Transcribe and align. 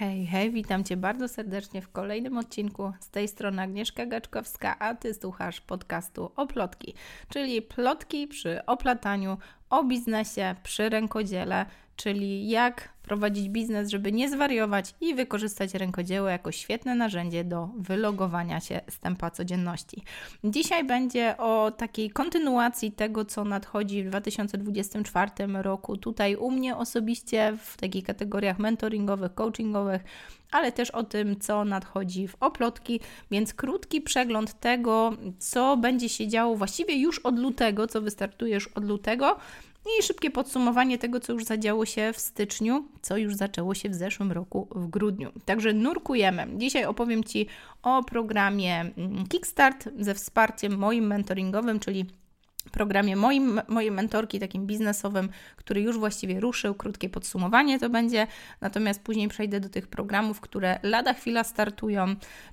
Hej, 0.00 0.26
hej, 0.26 0.50
witam 0.50 0.84
Cię 0.84 0.96
bardzo 0.96 1.28
serdecznie 1.28 1.82
w 1.82 1.92
kolejnym 1.92 2.38
odcinku. 2.38 2.92
Z 3.00 3.10
tej 3.10 3.28
strony 3.28 3.62
Agnieszka 3.62 4.06
Gaczkowska, 4.06 4.78
a 4.78 4.94
Ty 4.94 5.14
słuchasz 5.14 5.60
podcastu 5.60 6.32
Oplotki, 6.36 6.94
czyli 7.28 7.62
plotki 7.62 8.26
przy 8.26 8.66
oplataniu 8.66 9.38
o 9.70 9.84
biznesie 9.84 10.54
przy 10.62 10.88
rękodziele, 10.88 11.66
czyli 11.96 12.48
jak 12.48 12.88
prowadzić 13.02 13.48
biznes, 13.48 13.90
żeby 13.90 14.12
nie 14.12 14.28
zwariować 14.30 14.94
i 15.00 15.14
wykorzystać 15.14 15.74
rękodzieło 15.74 16.28
jako 16.28 16.52
świetne 16.52 16.94
narzędzie 16.94 17.44
do 17.44 17.68
wylogowania 17.76 18.60
się 18.60 18.80
z 18.90 18.98
tempa 18.98 19.30
codzienności. 19.30 20.02
Dzisiaj 20.44 20.84
będzie 20.84 21.36
o 21.36 21.70
takiej 21.70 22.10
kontynuacji 22.10 22.92
tego, 22.92 23.24
co 23.24 23.44
nadchodzi 23.44 24.04
w 24.04 24.08
2024 24.08 25.30
roku. 25.62 25.96
Tutaj 25.96 26.36
u 26.36 26.50
mnie 26.50 26.76
osobiście 26.76 27.56
w 27.64 27.76
takich 27.76 28.04
kategoriach 28.04 28.58
mentoringowych, 28.58 29.34
coachingowych, 29.34 30.02
ale 30.50 30.72
też 30.72 30.90
o 30.90 31.04
tym, 31.04 31.40
co 31.40 31.64
nadchodzi 31.64 32.28
w 32.28 32.36
oplotki, 32.40 33.00
więc 33.30 33.54
krótki 33.54 34.00
przegląd 34.00 34.60
tego, 34.60 35.12
co 35.38 35.76
będzie 35.76 36.08
się 36.08 36.28
działo 36.28 36.56
właściwie 36.56 36.96
już 36.96 37.18
od 37.18 37.38
lutego, 37.38 37.86
co 37.86 38.00
wystartuje 38.00 38.54
już 38.54 38.68
od 38.68 38.84
lutego 38.84 39.36
i 39.86 40.02
szybkie 40.02 40.30
podsumowanie 40.30 40.98
tego, 40.98 41.20
co 41.20 41.32
już 41.32 41.44
zadziało 41.44 41.86
się 41.86 42.12
w 42.12 42.20
styczniu, 42.20 42.88
co 43.02 43.16
już 43.16 43.34
zaczęło 43.34 43.74
się 43.74 43.88
w 43.88 43.94
zeszłym 43.94 44.32
roku 44.32 44.68
w 44.70 44.86
grudniu. 44.86 45.32
Także 45.44 45.72
nurkujemy. 45.72 46.46
Dzisiaj 46.56 46.84
opowiem 46.84 47.24
Ci 47.24 47.46
o 47.82 48.04
programie 48.04 48.80
mm, 48.80 49.26
Kickstart 49.28 49.88
ze 49.98 50.14
wsparciem 50.14 50.78
moim 50.78 51.06
mentoringowym, 51.06 51.80
czyli 51.80 52.06
programie 52.70 53.16
moim, 53.16 53.60
mojej 53.68 53.90
mentorki, 53.90 54.40
takim 54.40 54.66
biznesowym, 54.66 55.28
który 55.56 55.80
już 55.80 55.98
właściwie 55.98 56.40
ruszył. 56.40 56.74
Krótkie 56.74 57.08
podsumowanie 57.08 57.78
to 57.78 57.90
będzie, 57.90 58.26
natomiast 58.60 59.02
później 59.02 59.28
przejdę 59.28 59.60
do 59.60 59.68
tych 59.68 59.88
programów, 59.88 60.40
które 60.40 60.78
lada 60.82 61.14
chwila 61.14 61.44
startują, 61.44 62.06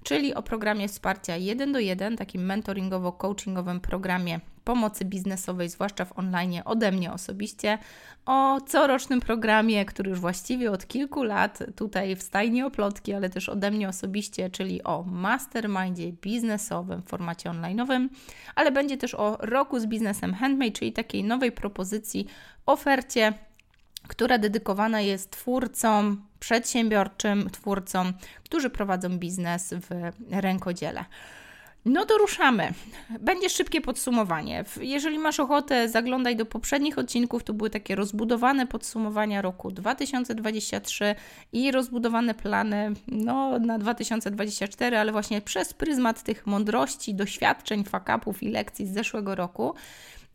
czyli 0.03 0.33
o 0.33 0.43
programie 0.43 0.87
wsparcia 0.87 1.37
1 1.37 1.71
do 1.71 1.79
1, 1.79 2.17
takim 2.17 2.47
mentoringowo-coachingowym 2.47 3.79
programie 3.79 4.39
pomocy 4.67 5.05
biznesowej, 5.05 5.69
zwłaszcza 5.69 6.05
w 6.05 6.19
online, 6.19 6.61
ode 6.65 6.91
mnie 6.91 7.13
osobiście, 7.13 7.77
o 8.25 8.61
corocznym 8.61 9.21
programie, 9.21 9.85
który 9.85 10.09
już 10.09 10.19
właściwie 10.19 10.71
od 10.71 10.87
kilku 10.87 11.23
lat 11.23 11.63
tutaj 11.75 12.15
w 12.15 12.23
stajni 12.23 12.63
oplotki, 12.63 13.13
ale 13.13 13.29
też 13.29 13.49
ode 13.49 13.71
mnie 13.71 13.89
osobiście, 13.89 14.49
czyli 14.49 14.83
o 14.83 15.03
mastermindzie 15.03 16.11
biznesowym 16.11 17.01
w 17.01 17.07
formacie 17.09 17.49
online'owym, 17.49 18.09
ale 18.55 18.71
będzie 18.71 18.97
też 18.97 19.15
o 19.15 19.37
roku 19.39 19.79
z 19.79 19.85
biznesem 19.85 20.33
handmade, 20.33 20.71
czyli 20.71 20.93
takiej 20.93 21.23
nowej 21.23 21.51
propozycji, 21.51 22.27
ofercie 22.65 23.33
która 24.07 24.37
dedykowana 24.37 25.01
jest 25.01 25.31
twórcom, 25.31 26.21
przedsiębiorczym 26.39 27.49
twórcom, 27.49 28.13
którzy 28.43 28.69
prowadzą 28.69 29.17
biznes 29.17 29.73
w 29.73 30.11
rękodziele. 30.31 31.05
No 31.85 32.05
to 32.05 32.17
ruszamy. 32.17 32.73
Będzie 33.19 33.49
szybkie 33.49 33.81
podsumowanie. 33.81 34.65
Jeżeli 34.81 35.19
masz 35.19 35.39
ochotę, 35.39 35.89
zaglądaj 35.89 36.35
do 36.35 36.45
poprzednich 36.45 36.97
odcinków. 36.97 37.43
To 37.43 37.53
były 37.53 37.69
takie 37.69 37.95
rozbudowane 37.95 38.67
podsumowania 38.67 39.41
roku 39.41 39.71
2023 39.71 41.15
i 41.53 41.71
rozbudowane 41.71 42.33
plany 42.33 42.93
no, 43.07 43.59
na 43.59 43.79
2024, 43.79 44.97
ale 44.97 45.11
właśnie 45.11 45.41
przez 45.41 45.73
pryzmat 45.73 46.23
tych 46.23 46.47
mądrości, 46.47 47.15
doświadczeń, 47.15 47.83
fakapów 47.83 48.43
i 48.43 48.49
lekcji 48.49 48.87
z 48.87 48.93
zeszłego 48.93 49.35
roku. 49.35 49.75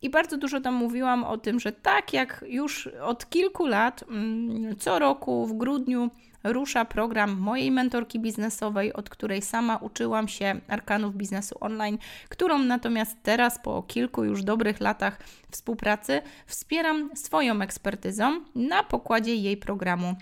I 0.03 0.09
bardzo 0.09 0.37
dużo 0.37 0.61
tam 0.61 0.73
mówiłam 0.73 1.23
o 1.23 1.37
tym, 1.37 1.59
że 1.59 1.71
tak 1.71 2.13
jak 2.13 2.45
już 2.47 2.87
od 2.87 3.29
kilku 3.29 3.65
lat, 3.65 4.03
mm, 4.09 4.75
co 4.77 4.99
roku 4.99 5.47
w 5.47 5.57
grudniu 5.57 6.09
rusza 6.43 6.85
program 6.85 7.39
mojej 7.39 7.71
mentorki 7.71 8.19
biznesowej, 8.19 8.93
od 8.93 9.09
której 9.09 9.41
sama 9.41 9.77
uczyłam 9.77 10.27
się 10.27 10.55
arkanów 10.67 11.15
biznesu 11.15 11.55
online, 11.59 11.97
którą 12.29 12.59
natomiast 12.59 13.17
teraz 13.23 13.59
po 13.59 13.83
kilku 13.83 14.23
już 14.23 14.43
dobrych 14.43 14.81
latach 14.81 15.19
współpracy 15.51 16.21
wspieram 16.45 17.09
swoją 17.15 17.61
ekspertyzą 17.61 18.41
na 18.55 18.83
pokładzie 18.83 19.35
jej 19.35 19.57
programu 19.57 20.15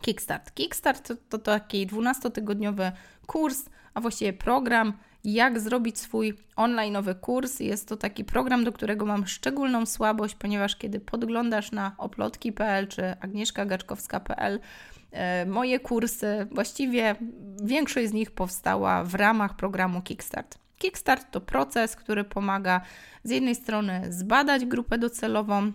Kickstart. 0.00 0.54
Kickstart 0.54 1.08
to, 1.08 1.14
to 1.28 1.38
taki 1.38 1.86
12-tygodniowy 1.86 2.92
kurs, 3.26 3.64
a 3.94 4.00
właściwie 4.00 4.32
program 4.32 4.92
jak 5.24 5.60
zrobić 5.60 5.98
swój 5.98 6.34
onlineowy 6.56 7.14
kurs. 7.14 7.60
Jest 7.60 7.88
to 7.88 7.96
taki 7.96 8.24
program, 8.24 8.64
do 8.64 8.72
którego 8.72 9.06
mam 9.06 9.26
szczególną 9.26 9.86
słabość, 9.86 10.34
ponieważ 10.34 10.76
kiedy 10.76 11.00
podglądasz 11.00 11.72
na 11.72 11.92
oplotki.pl 11.98 12.88
czy 12.88 13.20
agnieszkagaczkowska.pl 13.20 14.60
e, 15.10 15.46
moje 15.46 15.80
kursy, 15.80 16.46
właściwie 16.52 17.16
większość 17.62 18.08
z 18.08 18.12
nich 18.12 18.30
powstała 18.30 19.04
w 19.04 19.14
ramach 19.14 19.56
programu 19.56 20.02
Kickstart. 20.02 20.58
Kickstart 20.78 21.30
to 21.30 21.40
proces, 21.40 21.96
który 21.96 22.24
pomaga 22.24 22.80
z 23.24 23.30
jednej 23.30 23.54
strony 23.54 24.02
zbadać 24.08 24.64
grupę 24.64 24.98
docelową, 24.98 25.72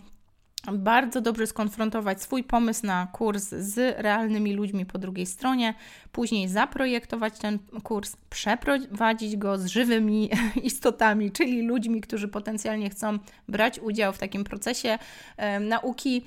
bardzo 0.72 1.20
dobrze 1.20 1.46
skonfrontować 1.46 2.22
swój 2.22 2.44
pomysł 2.44 2.86
na 2.86 3.06
kurs 3.12 3.48
z 3.48 3.98
realnymi 3.98 4.52
ludźmi 4.52 4.86
po 4.86 4.98
drugiej 4.98 5.26
stronie, 5.26 5.74
później 6.12 6.48
zaprojektować 6.48 7.38
ten 7.38 7.58
kurs, 7.82 8.16
przeprowadzić 8.30 9.36
go 9.36 9.58
z 9.58 9.66
żywymi 9.66 10.30
istotami, 10.62 11.30
czyli 11.30 11.62
ludźmi, 11.62 12.00
którzy 12.00 12.28
potencjalnie 12.28 12.90
chcą 12.90 13.18
brać 13.48 13.78
udział 13.78 14.12
w 14.12 14.18
takim 14.18 14.44
procesie 14.44 14.98
e, 15.36 15.60
nauki. 15.60 16.24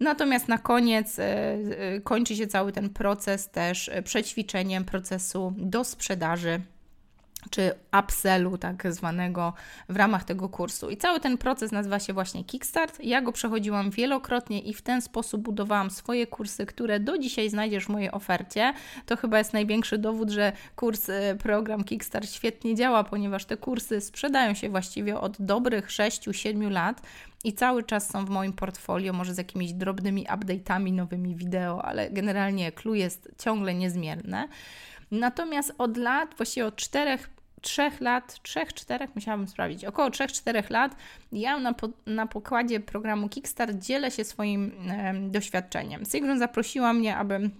Natomiast 0.00 0.48
na 0.48 0.58
koniec 0.58 1.18
e, 1.18 1.24
e, 1.24 2.00
kończy 2.00 2.36
się 2.36 2.46
cały 2.46 2.72
ten 2.72 2.90
proces 2.90 3.50
też 3.50 3.90
przećwiczeniem 4.04 4.84
procesu 4.84 5.54
do 5.56 5.84
sprzedaży 5.84 6.60
czy 7.50 7.74
upsellu 8.04 8.58
tak 8.58 8.92
zwanego 8.92 9.52
w 9.88 9.96
ramach 9.96 10.24
tego 10.24 10.48
kursu. 10.48 10.90
I 10.90 10.96
cały 10.96 11.20
ten 11.20 11.38
proces 11.38 11.72
nazywa 11.72 12.00
się 12.00 12.12
właśnie 12.12 12.44
Kickstart. 12.44 13.00
Ja 13.04 13.22
go 13.22 13.32
przechodziłam 13.32 13.90
wielokrotnie 13.90 14.60
i 14.60 14.74
w 14.74 14.82
ten 14.82 15.02
sposób 15.02 15.42
budowałam 15.42 15.90
swoje 15.90 16.26
kursy, 16.26 16.66
które 16.66 17.00
do 17.00 17.18
dzisiaj 17.18 17.50
znajdziesz 17.50 17.84
w 17.84 17.88
mojej 17.88 18.10
ofercie. 18.10 18.72
To 19.06 19.16
chyba 19.16 19.38
jest 19.38 19.52
największy 19.52 19.98
dowód, 19.98 20.30
że 20.30 20.52
kurs, 20.76 21.08
y, 21.08 21.36
program 21.42 21.84
Kickstart 21.84 22.30
świetnie 22.30 22.74
działa, 22.74 23.04
ponieważ 23.04 23.44
te 23.44 23.56
kursy 23.56 24.00
sprzedają 24.00 24.54
się 24.54 24.70
właściwie 24.70 25.20
od 25.20 25.42
dobrych 25.42 25.90
6-7 25.90 26.70
lat 26.70 27.02
i 27.44 27.52
cały 27.52 27.82
czas 27.82 28.10
są 28.10 28.24
w 28.24 28.30
moim 28.30 28.52
portfolio, 28.52 29.12
może 29.12 29.34
z 29.34 29.38
jakimiś 29.38 29.72
drobnymi 29.72 30.26
update'ami, 30.26 30.92
nowymi 30.92 31.36
wideo, 31.36 31.84
ale 31.84 32.10
generalnie 32.10 32.72
clue 32.72 32.94
jest 32.94 33.28
ciągle 33.38 33.74
niezmierne. 33.74 34.48
Natomiast 35.10 35.74
od 35.78 35.96
lat, 35.96 36.34
właściwie 36.36 36.66
od 36.66 36.76
czterech 36.76 37.30
trzech 37.62 38.00
lat, 38.00 38.42
trzech, 38.42 38.72
czterech, 38.72 39.10
musiałabym 39.14 39.48
sprawdzić, 39.48 39.84
około 39.84 40.10
trzech, 40.10 40.32
czterech 40.32 40.70
lat, 40.70 40.96
ja 41.32 41.58
na, 41.58 41.74
po, 41.74 41.88
na 42.06 42.26
pokładzie 42.26 42.80
programu 42.80 43.28
Kickstart 43.28 43.78
dzielę 43.78 44.10
się 44.10 44.24
swoim 44.24 44.72
e, 44.90 45.14
doświadczeniem. 45.14 46.04
Sigrun 46.04 46.38
zaprosiła 46.38 46.92
mnie, 46.92 47.16
aby 47.16 47.50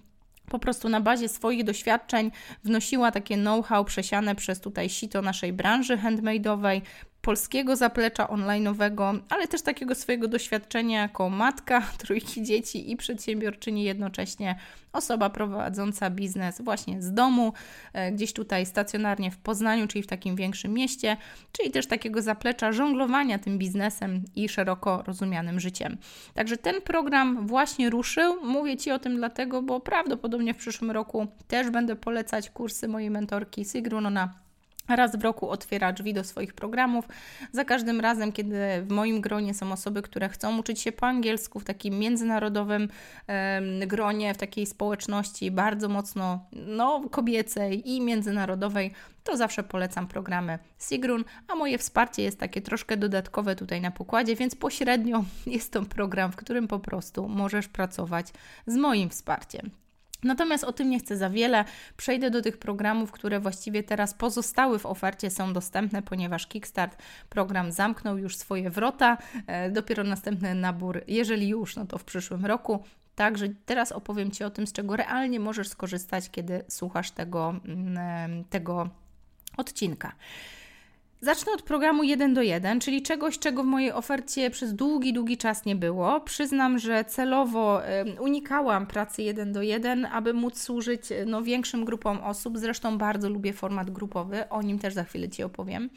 po 0.49 0.59
prostu 0.59 0.89
na 0.89 1.01
bazie 1.01 1.29
swoich 1.29 1.63
doświadczeń 1.63 2.31
wnosiła 2.63 3.11
takie 3.11 3.35
know-how 3.35 3.85
przesiane 3.85 4.35
przez 4.35 4.59
tutaj 4.59 4.89
sito 4.89 5.21
naszej 5.21 5.53
branży 5.53 5.97
handmade'owej, 5.97 6.81
polskiego 7.23 7.75
zaplecza 7.75 8.25
online'owego, 8.25 9.19
ale 9.29 9.47
też 9.47 9.61
takiego 9.61 9.95
swojego 9.95 10.27
doświadczenia 10.27 11.01
jako 11.01 11.29
matka 11.29 11.81
trójki 12.03 12.43
dzieci 12.43 12.91
i 12.91 12.97
przedsiębiorczyni 12.97 13.83
jednocześnie, 13.83 14.55
osoba 14.93 15.29
prowadząca 15.29 16.09
biznes 16.09 16.61
właśnie 16.61 17.01
z 17.01 17.13
domu, 17.13 17.53
e, 17.93 18.11
gdzieś 18.11 18.33
tutaj 18.33 18.65
stacjonarnie 18.65 19.31
w 19.31 19.37
Poznaniu, 19.37 19.87
czyli 19.87 20.03
w 20.03 20.07
takim 20.07 20.35
większym 20.35 20.73
mieście, 20.73 21.17
czyli 21.51 21.71
też 21.71 21.87
takiego 21.87 22.21
zaplecza 22.21 22.71
żonglowania 22.71 23.39
tym 23.39 23.57
biznesem 23.57 24.23
i 24.35 24.49
szeroko 24.49 25.03
rozumianym 25.07 25.59
życiem. 25.59 25.97
Także 26.33 26.57
ten 26.57 26.81
program 26.81 27.47
właśnie 27.47 27.89
ruszył. 27.89 28.45
Mówię 28.45 28.77
Ci 28.77 28.91
o 28.91 28.99
tym 28.99 29.15
dlatego, 29.15 29.61
bo 29.61 29.79
prawdopodobnie 29.79 30.53
w 30.53 30.57
przyszłym 30.57 30.91
roku 30.91 31.27
też 31.47 31.69
będę 31.69 31.95
polecać 31.95 32.49
kursy 32.49 32.87
mojej 32.87 33.09
mentorki 33.09 33.65
Sigrun. 33.65 34.17
Raz 34.87 35.15
w 35.15 35.23
roku 35.23 35.49
otwiera 35.49 35.93
drzwi 35.93 36.13
do 36.13 36.23
swoich 36.23 36.53
programów. 36.53 37.05
Za 37.51 37.65
każdym 37.65 37.99
razem, 37.99 38.31
kiedy 38.31 38.57
w 38.81 38.91
moim 38.91 39.21
gronie 39.21 39.53
są 39.53 39.71
osoby, 39.71 40.01
które 40.01 40.29
chcą 40.29 40.57
uczyć 40.57 40.79
się 40.79 40.91
po 40.91 41.07
angielsku 41.07 41.59
w 41.59 41.63
takim 41.63 41.99
międzynarodowym 41.99 42.89
gronie, 43.87 44.33
w 44.33 44.37
takiej 44.37 44.65
społeczności 44.65 45.51
bardzo 45.51 45.89
mocno 45.89 46.45
no, 46.51 47.09
kobiecej 47.11 47.89
i 47.89 48.01
międzynarodowej, 48.01 48.93
to 49.23 49.37
zawsze 49.37 49.63
polecam 49.63 50.07
programy 50.07 50.59
Sigrun, 50.79 51.23
a 51.47 51.55
moje 51.55 51.77
wsparcie 51.77 52.23
jest 52.23 52.39
takie 52.39 52.61
troszkę 52.61 52.97
dodatkowe 52.97 53.55
tutaj 53.55 53.81
na 53.81 53.91
pokładzie, 53.91 54.35
więc 54.35 54.55
pośrednio 54.55 55.23
jest 55.45 55.73
to 55.73 55.81
program, 55.81 56.31
w 56.31 56.35
którym 56.35 56.67
po 56.67 56.79
prostu 56.79 57.29
możesz 57.29 57.67
pracować 57.67 58.27
z 58.67 58.75
moim 58.75 59.09
wsparciem. 59.09 59.82
Natomiast 60.23 60.63
o 60.63 60.73
tym 60.73 60.89
nie 60.89 60.99
chcę 60.99 61.17
za 61.17 61.29
wiele. 61.29 61.65
Przejdę 61.97 62.29
do 62.29 62.41
tych 62.41 62.57
programów, 62.57 63.11
które 63.11 63.39
właściwie 63.39 63.83
teraz 63.83 64.13
pozostały 64.13 64.79
w 64.79 64.85
ofercie, 64.85 65.29
są 65.29 65.53
dostępne, 65.53 66.01
ponieważ 66.01 66.47
Kickstart 66.47 67.03
program 67.29 67.71
zamknął 67.71 68.17
już 68.17 68.37
swoje 68.37 68.69
wrota. 68.69 69.17
E, 69.47 69.71
dopiero 69.71 70.03
następny 70.03 70.55
nabór, 70.55 71.03
jeżeli 71.07 71.47
już, 71.47 71.75
no 71.75 71.85
to 71.85 71.97
w 71.97 72.03
przyszłym 72.03 72.45
roku. 72.45 72.83
Także 73.15 73.47
teraz 73.65 73.91
opowiem 73.91 74.31
Ci 74.31 74.43
o 74.43 74.49
tym, 74.49 74.67
z 74.67 74.73
czego 74.73 74.95
realnie 74.95 75.39
możesz 75.39 75.69
skorzystać, 75.69 76.29
kiedy 76.29 76.63
słuchasz 76.67 77.11
tego, 77.11 77.55
mm, 77.65 78.43
tego 78.43 78.89
odcinka. 79.57 80.15
Zacznę 81.23 81.53
od 81.53 81.61
programu 81.61 82.03
1 82.03 82.33
do 82.33 82.41
1, 82.41 82.79
czyli 82.79 83.01
czegoś, 83.01 83.39
czego 83.39 83.63
w 83.63 83.65
mojej 83.65 83.91
ofercie 83.91 84.49
przez 84.49 84.73
długi, 84.73 85.13
długi 85.13 85.37
czas 85.37 85.65
nie 85.65 85.75
było. 85.75 86.21
Przyznam, 86.21 86.79
że 86.79 87.05
celowo 87.05 87.81
unikałam 88.19 88.87
pracy 88.87 89.23
1 89.23 89.53
do 89.53 89.61
1, 89.61 90.05
aby 90.05 90.33
móc 90.33 90.61
służyć 90.61 91.01
no, 91.25 91.41
większym 91.41 91.85
grupom 91.85 92.17
osób. 92.23 92.57
Zresztą 92.57 92.97
bardzo 92.97 93.29
lubię 93.29 93.53
format 93.53 93.91
grupowy, 93.91 94.49
o 94.49 94.61
nim 94.61 94.79
też 94.79 94.93
za 94.93 95.03
chwilę 95.03 95.29
Ci 95.29 95.43
opowiem. 95.43 95.89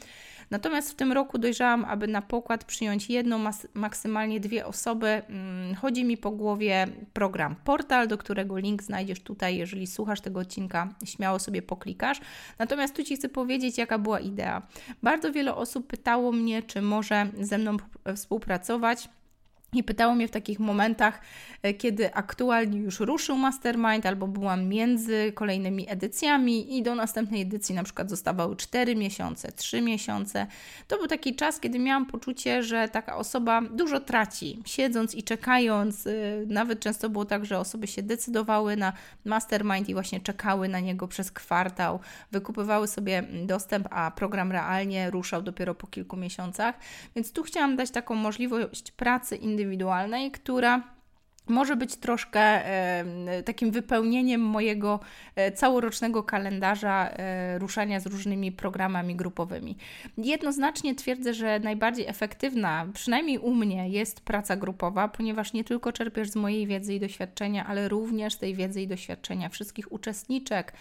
Natomiast 0.49 0.91
w 0.91 0.95
tym 0.95 1.11
roku 1.11 1.37
dojrzałam, 1.37 1.85
aby 1.85 2.07
na 2.07 2.21
pokład 2.21 2.63
przyjąć 2.63 3.09
jedną, 3.09 3.51
maksymalnie 3.73 4.39
dwie 4.39 4.65
osoby. 4.65 5.07
Mm, 5.07 5.75
chodzi 5.75 6.05
mi 6.05 6.17
po 6.17 6.31
głowie 6.31 6.87
program 7.13 7.55
Portal, 7.63 8.07
do 8.07 8.17
którego 8.17 8.57
link 8.57 8.83
znajdziesz 8.83 9.19
tutaj, 9.19 9.57
jeżeli 9.57 9.87
słuchasz 9.87 10.21
tego 10.21 10.39
odcinka, 10.39 10.93
śmiało 11.05 11.39
sobie 11.39 11.61
poklikasz. 11.61 12.19
Natomiast 12.59 12.95
tu 12.95 13.03
Ci 13.03 13.15
chcę 13.15 13.29
powiedzieć, 13.29 13.77
jaka 13.77 13.97
była 13.99 14.19
idea. 14.19 14.67
Bardzo 15.03 15.31
wiele 15.31 15.55
osób 15.55 15.87
pytało 15.87 16.31
mnie, 16.31 16.63
czy 16.63 16.81
może 16.81 17.27
ze 17.39 17.57
mną 17.57 17.77
współpracować. 18.15 19.09
I 19.73 19.83
pytało 19.83 20.15
mnie 20.15 20.27
w 20.27 20.31
takich 20.31 20.59
momentach, 20.59 21.21
e, 21.61 21.73
kiedy 21.73 22.13
aktualnie 22.15 22.79
już 22.79 22.99
ruszył 22.99 23.37
Mastermind, 23.37 24.05
albo 24.05 24.27
byłam 24.27 24.67
między 24.67 25.31
kolejnymi 25.35 25.89
edycjami 25.89 26.77
i 26.77 26.83
do 26.83 26.95
następnej 26.95 27.41
edycji 27.41 27.75
na 27.75 27.83
przykład 27.83 28.09
zostawały 28.09 28.55
4 28.55 28.95
miesiące, 28.95 29.51
3 29.51 29.81
miesiące. 29.81 30.47
To 30.87 30.97
był 30.97 31.07
taki 31.07 31.35
czas, 31.35 31.59
kiedy 31.59 31.79
miałam 31.79 32.05
poczucie, 32.05 32.63
że 32.63 32.89
taka 32.89 33.17
osoba 33.17 33.61
dużo 33.61 33.99
traci, 33.99 34.61
siedząc 34.65 35.15
i 35.15 35.23
czekając. 35.23 36.07
E, 36.07 36.11
nawet 36.47 36.79
często 36.79 37.09
było 37.09 37.25
tak, 37.25 37.45
że 37.45 37.59
osoby 37.59 37.87
się 37.87 38.03
decydowały 38.03 38.77
na 38.77 38.93
Mastermind 39.25 39.89
i 39.89 39.93
właśnie 39.93 40.19
czekały 40.19 40.67
na 40.67 40.79
niego 40.79 41.07
przez 41.07 41.31
kwartał, 41.31 41.99
wykupywały 42.31 42.87
sobie 42.87 43.23
dostęp, 43.45 43.87
a 43.91 44.11
program 44.11 44.51
realnie 44.51 45.11
ruszał 45.11 45.41
dopiero 45.41 45.75
po 45.75 45.87
kilku 45.87 46.17
miesiącach. 46.17 46.75
Więc 47.15 47.31
tu 47.31 47.43
chciałam 47.43 47.75
dać 47.75 47.91
taką 47.91 48.15
możliwość 48.15 48.91
pracy 48.91 49.35
indywidualnej 49.35 49.56
indywidualnej, 49.57 50.31
która 50.31 50.97
może 51.49 51.75
być 51.75 51.95
troszkę 51.95 52.61
takim 53.45 53.71
wypełnieniem 53.71 54.41
mojego 54.41 54.99
e, 55.35 55.51
całorocznego 55.51 56.23
kalendarza 56.23 57.09
e, 57.09 57.59
ruszania 57.59 57.99
z 57.99 58.05
różnymi 58.05 58.51
programami 58.51 59.15
grupowymi. 59.15 59.77
Jednoznacznie 60.17 60.95
twierdzę, 60.95 61.33
że 61.33 61.59
najbardziej 61.59 62.07
efektywna, 62.07 62.87
przynajmniej 62.93 63.37
u 63.37 63.53
mnie, 63.53 63.89
jest 63.89 64.21
praca 64.21 64.55
grupowa, 64.55 65.07
ponieważ 65.07 65.53
nie 65.53 65.63
tylko 65.63 65.91
czerpiesz 65.91 66.29
z 66.29 66.35
mojej 66.35 66.67
wiedzy 66.67 66.93
i 66.93 66.99
doświadczenia, 66.99 67.65
ale 67.65 67.87
również 67.87 68.35
tej 68.35 68.55
wiedzy 68.55 68.81
i 68.81 68.87
doświadczenia 68.87 69.49
wszystkich 69.49 69.91
uczestniczek 69.91 70.73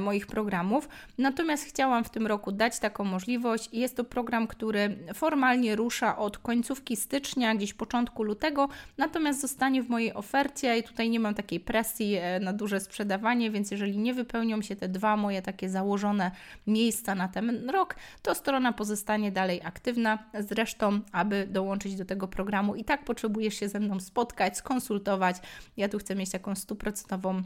moich 0.00 0.26
programów. 0.26 0.88
Natomiast 1.18 1.64
chciałam 1.64 2.04
w 2.04 2.10
tym 2.10 2.26
roku 2.26 2.52
dać 2.52 2.78
taką 2.78 3.04
możliwość. 3.04 3.68
Jest 3.72 3.96
to 3.96 4.04
program, 4.04 4.46
który 4.46 4.96
formalnie 5.14 5.76
rusza 5.76 6.16
od 6.16 6.38
końcówki 6.38 6.96
stycznia, 6.96 7.54
gdzieś 7.54 7.74
początku 7.74 8.22
lutego, 8.22 8.68
natomiast 8.98 9.40
zostanie 9.40 9.82
w 9.82 9.88
mojej 9.88 10.14
ofercie 10.14 10.78
i 10.78 10.82
tutaj 10.82 11.10
nie 11.10 11.20
mam 11.20 11.34
takiej 11.34 11.60
presji 11.60 12.14
e, 12.14 12.40
na 12.40 12.52
duże 12.52 12.80
sprzedawanie, 12.80 13.50
więc 13.50 13.70
jeżeli 13.70 13.98
nie 13.98 14.14
wypełnią 14.14 14.62
się 14.62 14.76
te 14.76 14.88
dwa 14.88 15.16
moje 15.16 15.42
takie 15.42 15.68
założone 15.68 16.30
miejsca 16.66 17.14
na 17.14 17.28
ten 17.28 17.70
rok, 17.70 17.96
to 18.22 18.34
strona 18.34 18.72
pozostanie 18.72 19.32
dalej 19.32 19.60
aktywna. 19.64 20.18
Zresztą, 20.40 21.00
aby 21.12 21.46
dołączyć 21.50 21.96
do 21.96 22.04
tego 22.04 22.28
programu 22.28 22.74
i 22.74 22.84
tak 22.84 23.04
potrzebujesz 23.04 23.54
się 23.54 23.68
ze 23.68 23.80
mną 23.80 24.00
spotkać, 24.00 24.56
skonsultować. 24.56 25.36
Ja 25.76 25.88
tu 25.88 25.98
chcę 25.98 26.14
mieć 26.14 26.30
taką 26.30 26.54
stuprocentową 26.54 27.42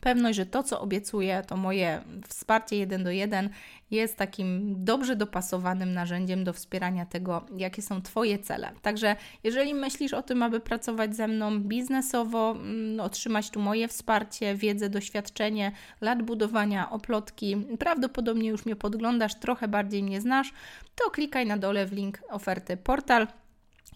pewność, 0.00 0.36
że 0.36 0.46
to, 0.46 0.62
co 0.62 0.80
obiecuję, 0.80 1.42
to 1.46 1.56
moje 1.56 2.02
wsparcie 2.28 2.76
jeden 2.76 3.04
do 3.04 3.10
jeden 3.10 3.50
jest 3.90 4.16
takim 4.16 4.74
dobrze 4.84 5.16
dopasowanym 5.16 5.92
narzędziem 5.92 6.44
do 6.44 6.52
wspierania 6.52 7.06
tego, 7.06 7.46
jakie 7.56 7.82
są 7.82 8.02
Twoje 8.02 8.38
cele. 8.38 8.72
Także 8.82 9.16
jeżeli 9.44 9.74
myślisz 9.74 10.12
o 10.12 10.22
tym, 10.22 10.42
aby 10.42 10.60
pracować 10.60 11.16
ze 11.16 11.28
mną 11.28 11.60
biznesowo, 11.60 12.50
mm, 12.50 13.00
otrzymać 13.00 13.50
tu 13.50 13.60
moje 13.60 13.88
wsparcie, 13.88 14.54
wiedzę, 14.54 14.90
doświadczenie, 14.90 15.72
lat 16.00 16.22
budowania, 16.22 16.90
oplotki, 16.90 17.56
prawdopodobnie 17.78 18.48
już 18.48 18.66
mnie 18.66 18.76
podglądasz, 18.76 19.34
trochę 19.34 19.68
bardziej 19.68 20.02
mnie 20.02 20.20
znasz, 20.20 20.52
to 20.94 21.10
klikaj 21.10 21.46
na 21.46 21.56
dole 21.56 21.86
w 21.86 21.92
link 21.92 22.22
oferty 22.30 22.76
portal 22.76 23.26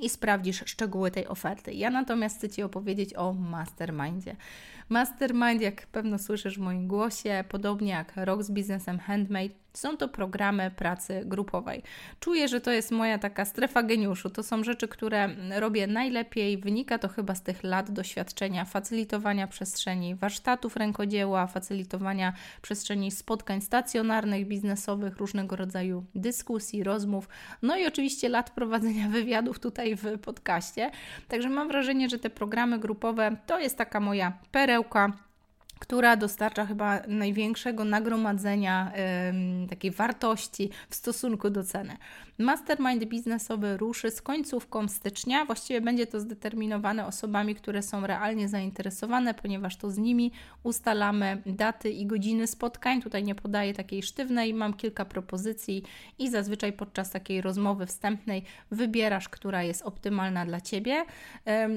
i 0.00 0.08
sprawdzisz 0.08 0.62
szczegóły 0.66 1.10
tej 1.10 1.26
oferty. 1.26 1.72
Ja 1.72 1.90
natomiast 1.90 2.38
chcę 2.38 2.48
Ci 2.48 2.62
opowiedzieć 2.62 3.14
o 3.14 3.32
mastermindzie. 3.32 4.36
Mastermind, 4.88 5.62
jak 5.62 5.86
pewno 5.86 6.18
słyszysz 6.18 6.58
w 6.58 6.62
moim 6.62 6.88
głosie, 6.88 7.44
podobnie 7.48 7.90
jak 7.90 8.12
Rok 8.16 8.42
z 8.42 8.50
biznesem 8.50 8.98
Handmade, 8.98 9.54
są 9.76 9.96
to 9.96 10.08
programy 10.08 10.70
pracy 10.70 11.22
grupowej. 11.24 11.82
Czuję, 12.20 12.48
że 12.48 12.60
to 12.60 12.70
jest 12.70 12.90
moja 12.90 13.18
taka 13.18 13.44
strefa 13.44 13.82
geniuszu. 13.82 14.30
To 14.30 14.42
są 14.42 14.64
rzeczy, 14.64 14.88
które 14.88 15.28
robię 15.58 15.86
najlepiej. 15.86 16.58
Wynika 16.58 16.98
to 16.98 17.08
chyba 17.08 17.34
z 17.34 17.42
tych 17.42 17.62
lat 17.62 17.90
doświadczenia 17.90 18.64
facylitowania 18.64 19.46
przestrzeni 19.46 20.14
warsztatów 20.14 20.76
rękodzieła, 20.76 21.46
facylitowania 21.46 22.32
przestrzeni 22.62 23.10
spotkań 23.10 23.60
stacjonarnych, 23.60 24.46
biznesowych, 24.46 25.16
różnego 25.16 25.56
rodzaju 25.56 26.04
dyskusji, 26.14 26.82
rozmów, 26.82 27.28
no 27.62 27.76
i 27.76 27.86
oczywiście 27.86 28.28
lat 28.28 28.50
prowadzenia 28.50 29.08
wywiadów 29.18 29.58
tutaj 29.58 29.96
w 29.96 30.18
podcaście. 30.18 30.90
Także 31.28 31.48
mam 31.48 31.68
wrażenie, 31.68 32.08
że 32.08 32.18
te 32.18 32.30
programy 32.30 32.78
grupowe 32.78 33.36
to 33.46 33.60
jest 33.60 33.78
taka 33.78 34.00
moja 34.00 34.32
perełka 34.50 35.25
która 35.78 36.16
dostarcza 36.16 36.66
chyba 36.66 37.00
największego 37.08 37.84
nagromadzenia 37.84 38.92
takiej 39.70 39.90
wartości 39.90 40.70
w 40.90 40.94
stosunku 40.94 41.50
do 41.50 41.64
ceny. 41.64 41.96
Mastermind 42.38 43.04
biznesowy 43.04 43.76
ruszy 43.76 44.10
z 44.10 44.22
końcówką 44.22 44.88
stycznia. 44.88 45.44
Właściwie 45.44 45.80
będzie 45.80 46.06
to 46.06 46.20
zdeterminowane 46.20 47.06
osobami, 47.06 47.54
które 47.54 47.82
są 47.82 48.06
realnie 48.06 48.48
zainteresowane, 48.48 49.34
ponieważ 49.34 49.76
to 49.76 49.90
z 49.90 49.98
nimi 49.98 50.32
ustalamy 50.62 51.42
daty 51.46 51.90
i 51.90 52.06
godziny 52.06 52.46
spotkań. 52.46 53.02
Tutaj 53.02 53.24
nie 53.24 53.34
podaję 53.34 53.74
takiej 53.74 54.02
sztywnej, 54.02 54.54
mam 54.54 54.74
kilka 54.74 55.04
propozycji 55.04 55.82
i 56.18 56.30
zazwyczaj 56.30 56.72
podczas 56.72 57.10
takiej 57.10 57.40
rozmowy 57.40 57.86
wstępnej 57.86 58.44
wybierasz, 58.70 59.28
która 59.28 59.62
jest 59.62 59.82
optymalna 59.82 60.46
dla 60.46 60.60
Ciebie. 60.60 61.04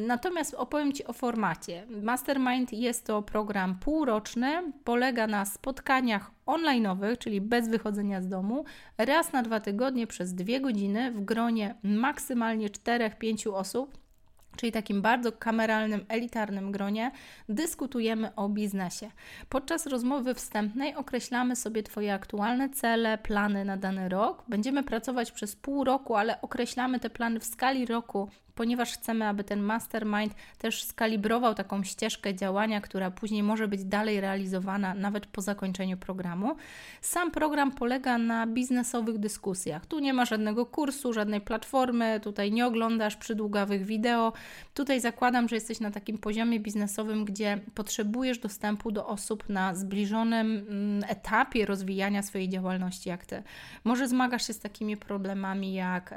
Natomiast 0.07 0.53
opowiem 0.53 0.94
Ci 0.94 1.06
o 1.06 1.13
formacie. 1.13 1.88
Mastermind 2.01 2.73
jest 2.73 3.06
to 3.06 3.21
program 3.21 3.75
półroczny, 3.79 4.71
polega 4.83 5.27
na 5.27 5.45
spotkaniach 5.45 6.31
online'owych, 6.49 7.18
czyli 7.18 7.41
bez 7.41 7.69
wychodzenia 7.69 8.21
z 8.21 8.27
domu, 8.27 8.65
raz 8.97 9.33
na 9.33 9.44
dwa 9.44 9.59
tygodnie 9.59 10.07
przez 10.07 10.33
dwie 10.33 10.61
godziny 10.61 11.11
w 11.11 11.25
gronie 11.25 11.75
maksymalnie 11.83 12.69
4-5 12.69 13.53
osób 13.53 13.99
czyli 14.59 14.71
takim 14.71 15.01
bardzo 15.01 15.31
kameralnym, 15.31 16.06
elitarnym 16.07 16.71
gronie, 16.71 17.11
dyskutujemy 17.49 18.35
o 18.35 18.49
biznesie. 18.49 19.11
Podczas 19.49 19.87
rozmowy 19.87 20.33
wstępnej 20.33 20.95
określamy 20.95 21.56
sobie 21.56 21.83
Twoje 21.83 22.13
aktualne 22.13 22.69
cele, 22.69 23.18
plany 23.18 23.65
na 23.65 23.77
dany 23.77 24.09
rok. 24.09 24.44
Będziemy 24.47 24.83
pracować 24.83 25.31
przez 25.31 25.56
pół 25.56 25.83
roku, 25.83 26.15
ale 26.15 26.41
określamy 26.41 26.99
te 26.99 27.09
plany 27.09 27.39
w 27.39 27.45
skali 27.45 27.85
roku 27.85 28.29
ponieważ 28.59 28.94
chcemy, 28.94 29.28
aby 29.28 29.44
ten 29.44 29.61
mastermind 29.61 30.33
też 30.57 30.83
skalibrował 30.83 31.56
taką 31.56 31.83
ścieżkę 31.83 32.35
działania, 32.35 32.81
która 32.81 33.11
później 33.11 33.44
może 33.44 33.68
być 33.68 33.83
dalej 33.83 34.21
realizowana 34.21 34.94
nawet 34.94 35.25
po 35.25 35.42
zakończeniu 35.42 35.97
programu. 35.97 36.56
Sam 37.01 37.31
program 37.31 37.71
polega 37.71 38.18
na 38.18 38.47
biznesowych 38.47 39.18
dyskusjach. 39.18 39.85
Tu 39.85 39.99
nie 39.99 40.13
ma 40.13 40.25
żadnego 40.25 40.66
kursu, 40.66 41.13
żadnej 41.13 41.42
platformy, 41.42 42.19
tutaj 42.23 42.51
nie 42.51 42.66
oglądasz 42.66 43.16
przydługawych 43.16 43.85
wideo. 43.85 44.33
Tutaj 44.73 45.01
zakładam, 45.01 45.49
że 45.49 45.56
jesteś 45.56 45.80
na 45.80 45.92
takim 45.92 46.18
poziomie 46.18 46.59
biznesowym, 46.59 47.25
gdzie 47.25 47.59
potrzebujesz 47.75 48.39
dostępu 48.39 48.92
do 48.92 49.07
osób 49.07 49.49
na 49.49 49.75
zbliżonym 49.75 50.66
mm, 50.69 51.04
etapie 51.09 51.66
rozwijania 51.66 52.23
swojej 52.23 52.49
działalności 52.49 53.09
jak 53.09 53.25
ty. 53.25 53.44
Może 53.83 54.07
zmagasz 54.07 54.47
się 54.47 54.54
z 54.54 54.59
takimi 54.59 54.97
problemami 54.97 55.73
jak 55.73 56.13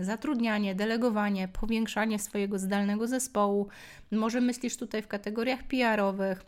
zatrudnianie, 0.00 0.74
delegowanie, 0.74 1.48
powiększanie 1.48 1.81
powiększanie 1.82 2.18
swojego 2.18 2.58
zdalnego 2.58 3.06
zespołu. 3.06 3.68
Może 4.10 4.40
myślisz 4.40 4.76
tutaj 4.76 5.02
w 5.02 5.08
kategoriach 5.08 5.62
PR-owych, 5.62 6.42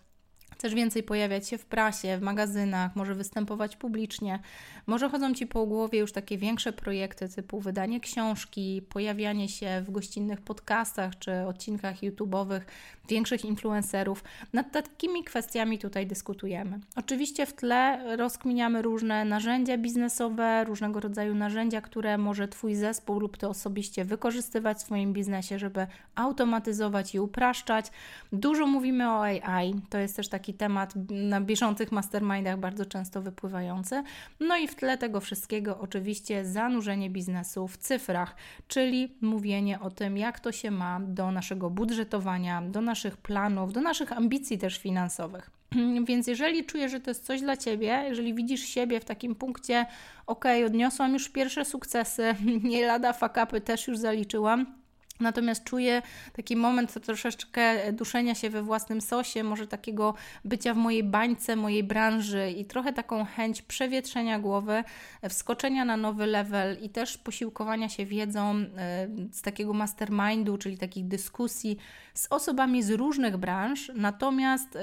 też 0.65 0.75
więcej 0.75 1.03
pojawiać 1.03 1.49
się 1.49 1.59
w 1.59 1.67
prasie, 1.67 2.19
w 2.19 2.23
magazynach, 2.23 2.97
może 2.97 3.15
występować 3.15 3.77
publicznie. 3.77 4.39
Może 4.87 5.09
chodzą 5.09 5.35
Ci 5.35 5.47
po 5.47 5.67
głowie 5.67 5.99
już 5.99 6.13
takie 6.13 6.39
większe 6.39 6.73
projekty 6.73 7.29
typu 7.29 7.61
wydanie 7.61 8.01
książki, 8.01 8.83
pojawianie 8.89 9.49
się 9.49 9.83
w 9.87 9.91
gościnnych 9.91 10.41
podcastach 10.41 11.19
czy 11.19 11.33
odcinkach 11.47 11.97
YouTube'owych 11.97 12.61
większych 13.09 13.45
influencerów. 13.45 14.25
Nad 14.53 14.73
takimi 14.73 15.25
kwestiami 15.25 15.79
tutaj 15.79 16.07
dyskutujemy. 16.07 16.81
Oczywiście 16.97 17.47
w 17.47 17.53
tle 17.53 18.17
rozkminiamy 18.17 18.83
różne 18.83 19.25
narzędzia 19.25 19.79
biznesowe, 19.79 20.65
różnego 20.65 21.01
rodzaju 21.01 21.35
narzędzia, 21.35 21.81
które 21.81 22.19
może 22.19 22.49
Twój 22.49 22.75
zespół 22.75 23.21
lub 23.21 23.37
Ty 23.37 23.49
osobiście 23.49 24.05
wykorzystywać 24.05 24.79
w 24.79 24.83
swoim 24.83 25.13
biznesie, 25.13 25.59
żeby 25.59 25.87
automatyzować 26.15 27.15
i 27.15 27.21
upraszczać. 27.21 27.91
Dużo 28.33 28.67
mówimy 28.67 29.11
o 29.11 29.25
AI, 29.25 29.75
to 29.91 29.99
jest 29.99 30.17
też 30.17 30.29
taki 30.29 30.54
temat 30.55 30.95
na 31.11 31.41
bieżących 31.41 31.93
mastermindach 31.93 32.59
bardzo 32.59 32.87
często 32.87 33.23
wypływający. 33.23 34.03
No 34.41 34.57
i 34.57 34.69
w 34.69 34.75
tle 34.75 34.99
tego 34.99 35.21
wszystkiego 35.21 35.79
oczywiście 35.79 36.45
zanurzenie 36.45 37.11
biznesu 37.11 37.69
w 37.69 37.77
cyfrach, 37.77 38.37
czyli 38.69 39.17
mówienie 39.21 39.81
o 39.81 39.91
tym, 39.91 40.17
jak 40.19 40.41
to 40.41 40.53
się 40.53 40.71
ma 40.71 41.01
do 41.01 41.31
naszego 41.31 41.71
budżetowania, 41.71 42.63
do 42.63 42.81
naszych 42.81 43.17
planów, 43.17 43.73
do 43.73 43.81
naszych 43.81 44.13
ambicji 44.13 44.59
też 44.59 44.79
finansowych. 44.79 45.51
Więc 46.09 46.27
jeżeli 46.27 46.65
czujesz, 46.65 46.93
że 46.93 47.01
to 47.01 47.11
jest 47.11 47.27
coś 47.27 47.41
dla 47.41 47.57
Ciebie, 47.57 48.05
jeżeli 48.09 48.35
widzisz 48.35 48.61
siebie 48.61 49.01
w 49.01 49.05
takim 49.05 49.35
punkcie, 49.35 49.87
ok, 50.27 50.45
odniosłam 50.67 51.13
już 51.13 51.29
pierwsze 51.29 51.65
sukcesy, 51.65 52.35
nie 52.71 52.87
lada 52.87 53.13
fakapy 53.13 53.61
też 53.61 53.89
już 53.89 53.99
zaliczyłam, 53.99 54.84
Natomiast 55.21 55.65
czuję 55.65 56.03
taki 56.33 56.57
moment 56.57 57.05
troszeczkę 57.05 57.93
duszenia 57.93 58.35
się 58.35 58.51
we 58.51 58.63
własnym 58.63 59.01
sosie, 59.01 59.45
może 59.45 59.67
takiego 59.67 60.15
bycia 60.45 60.75
w 60.75 60.77
mojej 60.77 61.05
bańce, 61.05 61.57
mojej 61.57 61.85
branży 61.85 62.51
i 62.51 62.65
trochę 62.65 62.93
taką 62.93 63.25
chęć 63.25 63.63
przewietrzenia 63.63 64.39
głowy, 64.39 64.85
wskoczenia 65.29 65.85
na 65.85 65.97
nowy 65.97 66.27
level 66.27 66.77
i 66.83 66.91
też 66.91 67.19
posiłkowania 67.19 67.89
się 67.89 68.07
wiedzą 68.07 68.55
e, 68.57 68.65
z 69.33 69.43
takiego 69.43 69.73
mastermindu, 69.73 70.59
czyli 70.59 70.79
takich 70.79 71.09
dyskusji 71.09 71.79
z 72.15 72.27
osobami 72.31 72.83
z 72.83 72.91
różnych 72.91 73.37
branż, 73.37 73.93
natomiast 73.95 74.77
e, 74.77 74.81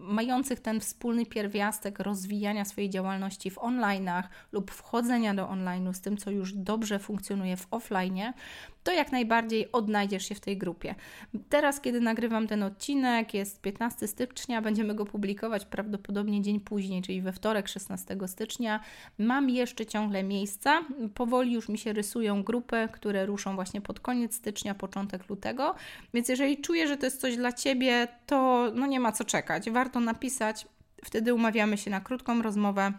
mających 0.00 0.60
ten 0.60 0.80
wspólny 0.80 1.26
pierwiastek 1.26 1.98
rozwijania 1.98 2.64
swojej 2.64 2.90
działalności 2.90 3.50
w 3.50 3.58
online'ach 3.58 4.22
lub 4.52 4.70
wchodzenia 4.70 5.34
do 5.34 5.46
online'u 5.46 5.92
z 5.92 6.00
tym, 6.00 6.16
co 6.16 6.30
już 6.30 6.52
dobrze 6.52 6.98
funkcjonuje 6.98 7.56
w 7.56 7.66
offline, 7.70 8.32
to 8.84 8.92
jak 8.92 9.12
najbardziej 9.12 9.72
odnajdziesz 9.72 10.28
się 10.28 10.34
w 10.34 10.40
tej 10.40 10.58
grupie. 10.58 10.94
Teraz, 11.48 11.80
kiedy 11.80 12.00
nagrywam 12.00 12.46
ten 12.46 12.62
odcinek, 12.62 13.34
jest 13.34 13.60
15 13.60 14.08
stycznia, 14.08 14.62
będziemy 14.62 14.94
go 14.94 15.04
publikować 15.04 15.64
prawdopodobnie 15.64 16.42
dzień 16.42 16.60
później, 16.60 17.02
czyli 17.02 17.22
we 17.22 17.32
wtorek 17.32 17.68
16 17.68 18.16
stycznia. 18.26 18.80
Mam 19.18 19.50
jeszcze 19.50 19.86
ciągle 19.86 20.22
miejsca, 20.22 20.84
powoli 21.14 21.52
już 21.52 21.68
mi 21.68 21.78
się 21.78 21.92
rysują 21.92 22.42
grupy, 22.42 22.88
które 22.92 23.26
ruszą 23.26 23.54
właśnie 23.54 23.80
pod 23.80 24.00
koniec 24.00 24.34
stycznia, 24.34 24.74
początek 24.74 25.28
lutego, 25.28 25.74
więc 26.14 26.28
jeżeli 26.28 26.60
czuję, 26.60 26.88
że 26.88 26.96
to 26.96 27.06
jest 27.06 27.20
coś 27.20 27.36
dla 27.36 27.52
Ciebie, 27.52 28.08
to 28.26 28.70
no 28.74 28.86
nie 28.86 29.00
ma 29.00 29.12
co 29.12 29.24
czekać, 29.24 29.70
warto 29.70 30.00
napisać, 30.00 30.66
wtedy 31.04 31.34
umawiamy 31.34 31.78
się 31.78 31.90
na 31.90 32.00
krótką 32.00 32.42
rozmowę 32.42 32.92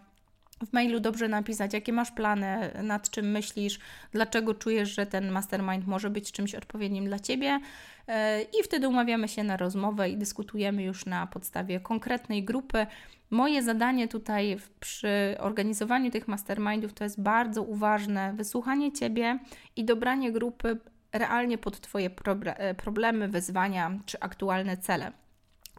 w 0.64 0.74
mailu 0.74 1.00
dobrze 1.00 1.28
napisać, 1.28 1.74
jakie 1.74 1.94
masz 1.94 2.12
plany, 2.12 2.72
nad 2.84 3.10
czym 3.10 3.32
myślisz, 3.32 3.80
dlaczego 4.12 4.54
czujesz, 4.54 4.96
że 4.96 5.06
ten 5.06 5.32
mastermind 5.32 5.88
może 5.88 6.10
być 6.10 6.32
czymś 6.32 6.56
odpowiednim 6.56 7.06
dla 7.06 7.20
ciebie. 7.20 7.60
E, 8.08 8.42
I 8.42 8.64
wtedy 8.64 8.88
umawiamy 8.88 9.28
się 9.28 9.44
na 9.44 9.58
rozmowę 9.58 10.10
i 10.10 10.18
dyskutujemy 10.18 10.84
już 10.84 11.06
na 11.06 11.28
podstawie 11.28 11.80
konkretnej 11.80 12.44
grupy. 12.44 12.88
Moje 13.30 13.64
zadanie 13.64 14.08
tutaj 14.08 14.58
przy 14.80 15.36
organizowaniu 15.40 16.12
tych 16.12 16.28
mastermindów 16.28 16.94
to 16.94 17.04
jest 17.04 17.22
bardzo 17.22 17.64
uważne 17.64 18.34
wysłuchanie 18.34 18.92
ciebie 18.92 19.40
i 19.76 19.86
dobranie 19.86 20.32
grupy 20.32 20.78
realnie 21.14 21.58
pod 21.58 21.82
Twoje 21.82 22.10
e, 22.46 22.74
problemy, 22.74 23.28
wyzwania 23.28 23.92
czy 24.06 24.20
aktualne 24.20 24.78
cele. 24.78 25.25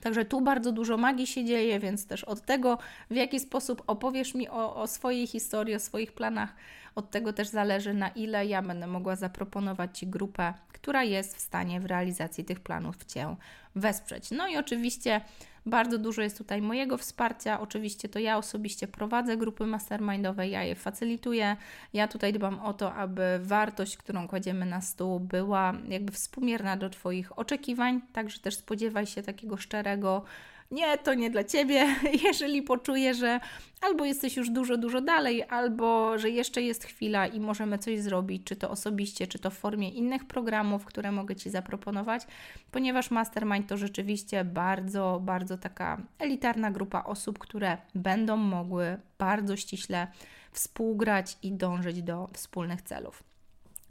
Także 0.02 0.24
tu 0.24 0.40
bardzo 0.40 0.72
dużo 0.72 0.96
magii 0.96 1.26
się 1.26 1.44
dzieje, 1.44 1.80
więc 1.80 2.06
też 2.06 2.24
od 2.24 2.40
tego, 2.40 2.78
w 3.10 3.14
jaki 3.14 3.40
sposób 3.40 3.82
opowiesz 3.86 4.34
mi 4.34 4.48
o, 4.48 4.76
o 4.76 4.86
swojej 4.86 5.26
historii, 5.26 5.74
o 5.74 5.80
swoich 5.80 6.12
planach, 6.12 6.54
od 6.94 7.10
tego 7.10 7.32
też 7.32 7.48
zależy, 7.48 7.94
na 7.94 8.08
ile 8.08 8.46
ja 8.46 8.62
będę 8.62 8.86
mogła 8.86 9.16
zaproponować 9.16 9.98
Ci 9.98 10.06
grupę, 10.06 10.54
która 10.72 11.04
jest 11.04 11.36
w 11.36 11.40
stanie 11.40 11.80
w 11.80 11.86
realizacji 11.86 12.44
tych 12.44 12.60
planów 12.60 13.04
Cię 13.04 13.36
wesprzeć. 13.74 14.30
No 14.30 14.48
i 14.48 14.56
oczywiście 14.56 15.20
bardzo 15.66 15.98
dużo 15.98 16.22
jest 16.22 16.38
tutaj 16.38 16.62
mojego 16.62 16.98
wsparcia. 16.98 17.60
Oczywiście 17.60 18.08
to 18.08 18.18
ja 18.18 18.38
osobiście 18.38 18.88
prowadzę 18.88 19.36
grupy 19.36 19.66
mastermindowe, 19.66 20.48
ja 20.48 20.64
je 20.64 20.74
facylituję. 20.74 21.56
Ja 21.92 22.08
tutaj 22.08 22.32
dbam 22.32 22.60
o 22.60 22.74
to, 22.74 22.94
aby 22.94 23.22
wartość, 23.42 23.96
którą 23.96 24.28
kładziemy 24.28 24.66
na 24.66 24.80
stół, 24.80 25.20
była 25.20 25.74
jakby 25.88 26.12
współmierna 26.12 26.76
do 26.76 26.90
Twoich 26.90 27.38
oczekiwań. 27.38 28.00
Także 28.12 28.38
też 28.38 28.56
spodziewaj 28.56 29.06
się 29.06 29.22
takiego 29.22 29.56
szczerego 29.56 30.24
nie, 30.70 30.98
to 30.98 31.14
nie 31.14 31.30
dla 31.30 31.44
ciebie, 31.44 31.86
jeżeli 32.26 32.62
poczuję, 32.62 33.14
że 33.14 33.40
albo 33.80 34.04
jesteś 34.04 34.36
już 34.36 34.50
dużo, 34.50 34.76
dużo 34.76 35.00
dalej, 35.00 35.44
albo 35.48 36.18
że 36.18 36.30
jeszcze 36.30 36.62
jest 36.62 36.84
chwila 36.84 37.26
i 37.26 37.40
możemy 37.40 37.78
coś 37.78 38.00
zrobić, 38.00 38.44
czy 38.44 38.56
to 38.56 38.70
osobiście, 38.70 39.26
czy 39.26 39.38
to 39.38 39.50
w 39.50 39.54
formie 39.54 39.90
innych 39.90 40.24
programów, 40.24 40.84
które 40.84 41.12
mogę 41.12 41.36
Ci 41.36 41.50
zaproponować, 41.50 42.22
ponieważ 42.70 43.10
Mastermind 43.10 43.68
to 43.68 43.76
rzeczywiście 43.76 44.44
bardzo, 44.44 45.20
bardzo 45.24 45.58
taka 45.58 46.02
elitarna 46.18 46.70
grupa 46.70 47.04
osób, 47.04 47.38
które 47.38 47.78
będą 47.94 48.36
mogły 48.36 49.00
bardzo 49.18 49.56
ściśle 49.56 50.06
współgrać 50.52 51.38
i 51.42 51.52
dążyć 51.52 52.02
do 52.02 52.28
wspólnych 52.32 52.82
celów. 52.82 53.35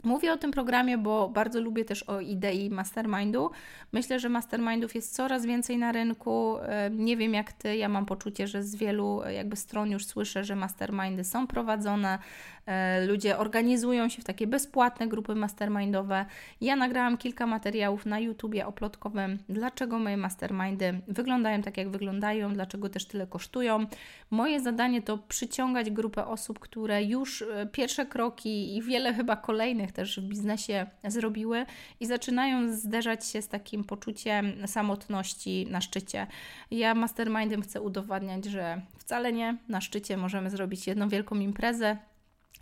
Mówię 0.04 0.32
o 0.32 0.36
tym 0.36 0.50
programie, 0.50 0.98
bo 0.98 1.28
bardzo 1.28 1.60
lubię 1.60 1.84
też 1.84 2.02
o 2.02 2.20
idei 2.20 2.70
mastermindu. 2.70 3.50
Myślę, 3.92 4.20
że 4.20 4.28
mastermindów 4.28 4.94
jest 4.94 5.14
coraz 5.14 5.46
więcej 5.46 5.78
na 5.78 5.92
rynku. 5.92 6.56
Nie 6.90 7.16
wiem 7.16 7.34
jak 7.34 7.52
ty, 7.52 7.76
ja 7.76 7.88
mam 7.88 8.06
poczucie, 8.06 8.46
że 8.46 8.62
z 8.62 8.76
wielu 8.76 9.22
jakby 9.34 9.56
stron 9.56 9.90
już 9.90 10.06
słyszę, 10.06 10.44
że 10.44 10.56
mastermindy 10.56 11.24
są 11.24 11.46
prowadzone. 11.46 12.18
E, 12.66 13.06
ludzie 13.06 13.38
organizują 13.38 14.08
się 14.08 14.22
w 14.22 14.24
takie 14.24 14.46
bezpłatne 14.46 15.08
grupy 15.08 15.34
mastermindowe. 15.34 16.26
Ja 16.60 16.76
nagrałam 16.76 17.18
kilka 17.18 17.46
materiałów 17.46 18.06
na 18.06 18.20
YouTubie 18.20 18.66
oplotkowym, 18.66 19.38
dlaczego 19.48 19.98
moje 19.98 20.16
mastermindy 20.16 21.00
wyglądają 21.08 21.62
tak, 21.62 21.76
jak 21.76 21.90
wyglądają, 21.90 22.54
dlaczego 22.54 22.88
też 22.88 23.06
tyle 23.06 23.26
kosztują. 23.26 23.86
Moje 24.30 24.60
zadanie 24.60 25.02
to 25.02 25.18
przyciągać 25.18 25.90
grupę 25.90 26.26
osób, 26.26 26.58
które 26.58 27.04
już 27.04 27.42
e, 27.42 27.66
pierwsze 27.72 28.06
kroki 28.06 28.76
i 28.76 28.82
wiele 28.82 29.14
chyba 29.14 29.36
kolejnych 29.36 29.85
też 29.92 30.20
w 30.20 30.22
biznesie 30.22 30.86
zrobiły 31.04 31.66
i 32.00 32.06
zaczynają 32.06 32.72
zderzać 32.72 33.26
się 33.26 33.42
z 33.42 33.48
takim 33.48 33.84
poczuciem 33.84 34.52
samotności 34.66 35.66
na 35.70 35.80
szczycie. 35.80 36.26
Ja 36.70 36.94
mastermindem 36.94 37.62
chcę 37.62 37.80
udowadniać, 37.80 38.44
że 38.44 38.80
wcale 38.98 39.32
nie. 39.32 39.56
Na 39.68 39.80
szczycie 39.80 40.16
możemy 40.16 40.50
zrobić 40.50 40.86
jedną 40.86 41.08
wielką 41.08 41.34
imprezę, 41.34 41.96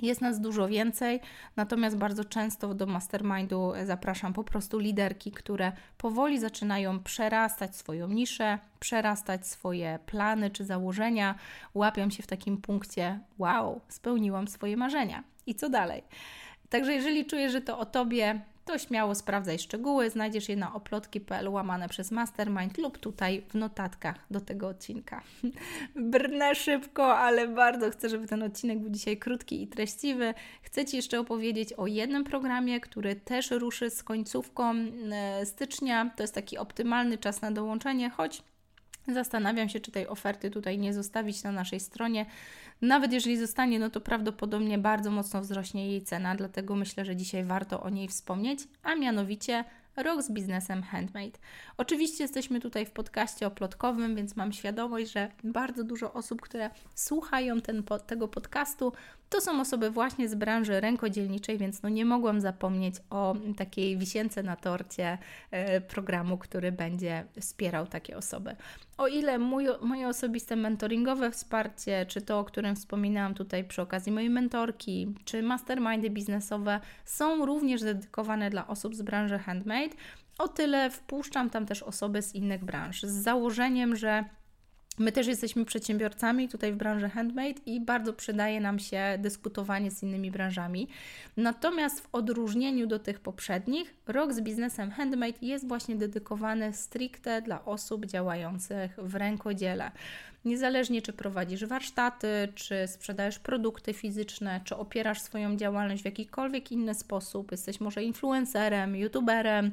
jest 0.02 0.20
nas 0.20 0.40
dużo 0.40 0.68
więcej, 0.68 1.20
natomiast 1.56 1.96
bardzo 1.96 2.24
często 2.24 2.74
do 2.74 2.86
mastermindu 2.86 3.72
zapraszam 3.84 4.32
po 4.32 4.44
prostu 4.44 4.78
liderki, 4.78 5.32
które 5.32 5.72
powoli 5.98 6.38
zaczynają 6.38 7.00
przerastać 7.00 7.76
swoją 7.76 8.08
niszę, 8.08 8.58
przerastać 8.80 9.46
swoje 9.46 9.98
plany 10.06 10.50
czy 10.50 10.64
założenia, 10.64 11.34
łapią 11.74 12.10
się 12.10 12.22
w 12.22 12.26
takim 12.26 12.56
punkcie: 12.56 13.20
wow, 13.38 13.80
spełniłam 13.88 14.48
swoje 14.48 14.76
marzenia. 14.76 15.24
I 15.46 15.54
co 15.54 15.68
dalej? 15.68 16.02
Także 16.68 16.92
jeżeli 16.92 17.26
czujesz, 17.26 17.52
że 17.52 17.60
to 17.60 17.78
o 17.78 17.86
tobie, 17.86 18.40
to 18.64 18.78
śmiało 18.78 19.14
sprawdzaj 19.14 19.58
szczegóły. 19.58 20.10
Znajdziesz 20.10 20.48
je 20.48 20.56
na 20.56 20.74
oplotki.pl 20.74 21.48
łamane 21.48 21.88
przez 21.88 22.10
Mastermind 22.10 22.78
lub 22.78 22.98
tutaj 22.98 23.42
w 23.48 23.54
notatkach 23.54 24.16
do 24.30 24.40
tego 24.40 24.68
odcinka. 24.68 25.22
Brnę 25.96 26.54
szybko, 26.54 27.18
ale 27.18 27.48
bardzo 27.48 27.90
chcę, 27.90 28.08
żeby 28.08 28.26
ten 28.26 28.42
odcinek 28.42 28.78
był 28.78 28.90
dzisiaj 28.90 29.16
krótki 29.16 29.62
i 29.62 29.66
treściwy. 29.66 30.34
Chcę 30.62 30.84
Ci 30.84 30.96
jeszcze 30.96 31.20
opowiedzieć 31.20 31.72
o 31.72 31.86
jednym 31.86 32.24
programie, 32.24 32.80
który 32.80 33.16
też 33.16 33.50
ruszy 33.50 33.90
z 33.90 34.02
końcówką 34.02 34.74
e, 35.12 35.46
stycznia. 35.46 36.10
To 36.16 36.22
jest 36.22 36.34
taki 36.34 36.58
optymalny 36.58 37.18
czas 37.18 37.42
na 37.42 37.50
dołączenie, 37.50 38.10
choć 38.10 38.42
Zastanawiam 39.08 39.68
się, 39.68 39.80
czy 39.80 39.90
tej 39.90 40.08
oferty 40.08 40.50
tutaj 40.50 40.78
nie 40.78 40.94
zostawić 40.94 41.42
na 41.42 41.52
naszej 41.52 41.80
stronie. 41.80 42.26
Nawet 42.84 43.12
jeżeli 43.12 43.36
zostanie, 43.36 43.78
no 43.78 43.90
to 43.90 44.00
prawdopodobnie 44.00 44.78
bardzo 44.78 45.10
mocno 45.10 45.40
wzrośnie 45.40 45.88
jej 45.88 46.02
cena, 46.02 46.34
dlatego 46.34 46.76
myślę, 46.76 47.04
że 47.04 47.16
dzisiaj 47.16 47.44
warto 47.44 47.82
o 47.82 47.90
niej 47.90 48.08
wspomnieć, 48.08 48.60
a 48.82 48.94
mianowicie 48.94 49.64
Rok 49.96 50.22
z 50.22 50.30
biznesem 50.30 50.82
handmade. 50.82 51.38
Oczywiście 51.76 52.24
jesteśmy 52.24 52.60
tutaj 52.60 52.86
w 52.86 52.90
podcaście 52.90 53.46
oplotkowym, 53.46 54.16
więc 54.16 54.36
mam 54.36 54.52
świadomość, 54.52 55.12
że 55.12 55.30
bardzo 55.44 55.84
dużo 55.84 56.12
osób, 56.12 56.40
które 56.40 56.70
słuchają 56.94 57.60
ten, 57.60 57.82
tego 58.06 58.28
podcastu, 58.28 58.92
to 59.34 59.40
są 59.40 59.60
osoby 59.60 59.90
właśnie 59.90 60.28
z 60.28 60.34
branży 60.34 60.80
rękodzielniczej, 60.80 61.58
więc 61.58 61.82
no 61.82 61.88
nie 61.88 62.04
mogłam 62.04 62.40
zapomnieć 62.40 62.94
o 63.10 63.36
takiej 63.56 63.98
wisience 63.98 64.42
na 64.42 64.56
torcie 64.56 65.18
e, 65.50 65.80
programu, 65.80 66.38
który 66.38 66.72
będzie 66.72 67.24
wspierał 67.40 67.86
takie 67.86 68.16
osoby. 68.16 68.56
O 68.98 69.06
ile 69.06 69.38
mój, 69.38 69.66
moje 69.82 70.08
osobiste 70.08 70.56
mentoringowe 70.56 71.30
wsparcie, 71.30 72.06
czy 72.06 72.22
to, 72.22 72.38
o 72.38 72.44
którym 72.44 72.76
wspominałam 72.76 73.34
tutaj 73.34 73.64
przy 73.64 73.82
okazji 73.82 74.12
mojej 74.12 74.30
mentorki, 74.30 75.14
czy 75.24 75.42
mastermindy 75.42 76.10
biznesowe 76.10 76.80
są 77.04 77.46
również 77.46 77.82
dedykowane 77.82 78.50
dla 78.50 78.66
osób 78.66 78.94
z 78.94 79.02
branży 79.02 79.38
handmade, 79.38 79.96
o 80.38 80.48
tyle 80.48 80.90
wpuszczam 80.90 81.50
tam 81.50 81.66
też 81.66 81.82
osoby 81.82 82.22
z 82.22 82.34
innych 82.34 82.64
branż, 82.64 83.02
z 83.02 83.22
założeniem, 83.22 83.96
że 83.96 84.24
My 84.98 85.12
też 85.12 85.26
jesteśmy 85.26 85.64
przedsiębiorcami 85.64 86.48
tutaj 86.48 86.72
w 86.72 86.76
branży 86.76 87.08
handmade 87.08 87.60
i 87.66 87.80
bardzo 87.80 88.12
przydaje 88.12 88.60
nam 88.60 88.78
się 88.78 89.02
dyskutowanie 89.18 89.90
z 89.90 90.02
innymi 90.02 90.30
branżami. 90.30 90.88
Natomiast 91.36 92.00
w 92.00 92.08
odróżnieniu 92.12 92.86
do 92.86 92.98
tych 92.98 93.20
poprzednich, 93.20 93.94
rok 94.06 94.32
z 94.32 94.40
biznesem 94.40 94.90
handmade 94.90 95.38
jest 95.42 95.68
właśnie 95.68 95.96
dedykowany 95.96 96.72
stricte 96.72 97.42
dla 97.42 97.64
osób 97.64 98.06
działających 98.06 98.96
w 98.98 99.14
rękodziele. 99.14 99.90
Niezależnie 100.44 101.02
czy 101.02 101.12
prowadzisz 101.12 101.64
warsztaty, 101.64 102.48
czy 102.54 102.74
sprzedajesz 102.86 103.38
produkty 103.38 103.92
fizyczne, 103.92 104.60
czy 104.64 104.76
opierasz 104.76 105.20
swoją 105.20 105.56
działalność 105.56 106.02
w 106.02 106.04
jakikolwiek 106.04 106.72
inny 106.72 106.94
sposób, 106.94 107.50
jesteś 107.50 107.80
może 107.80 108.02
influencerem, 108.02 108.96
youtuberem, 108.96 109.70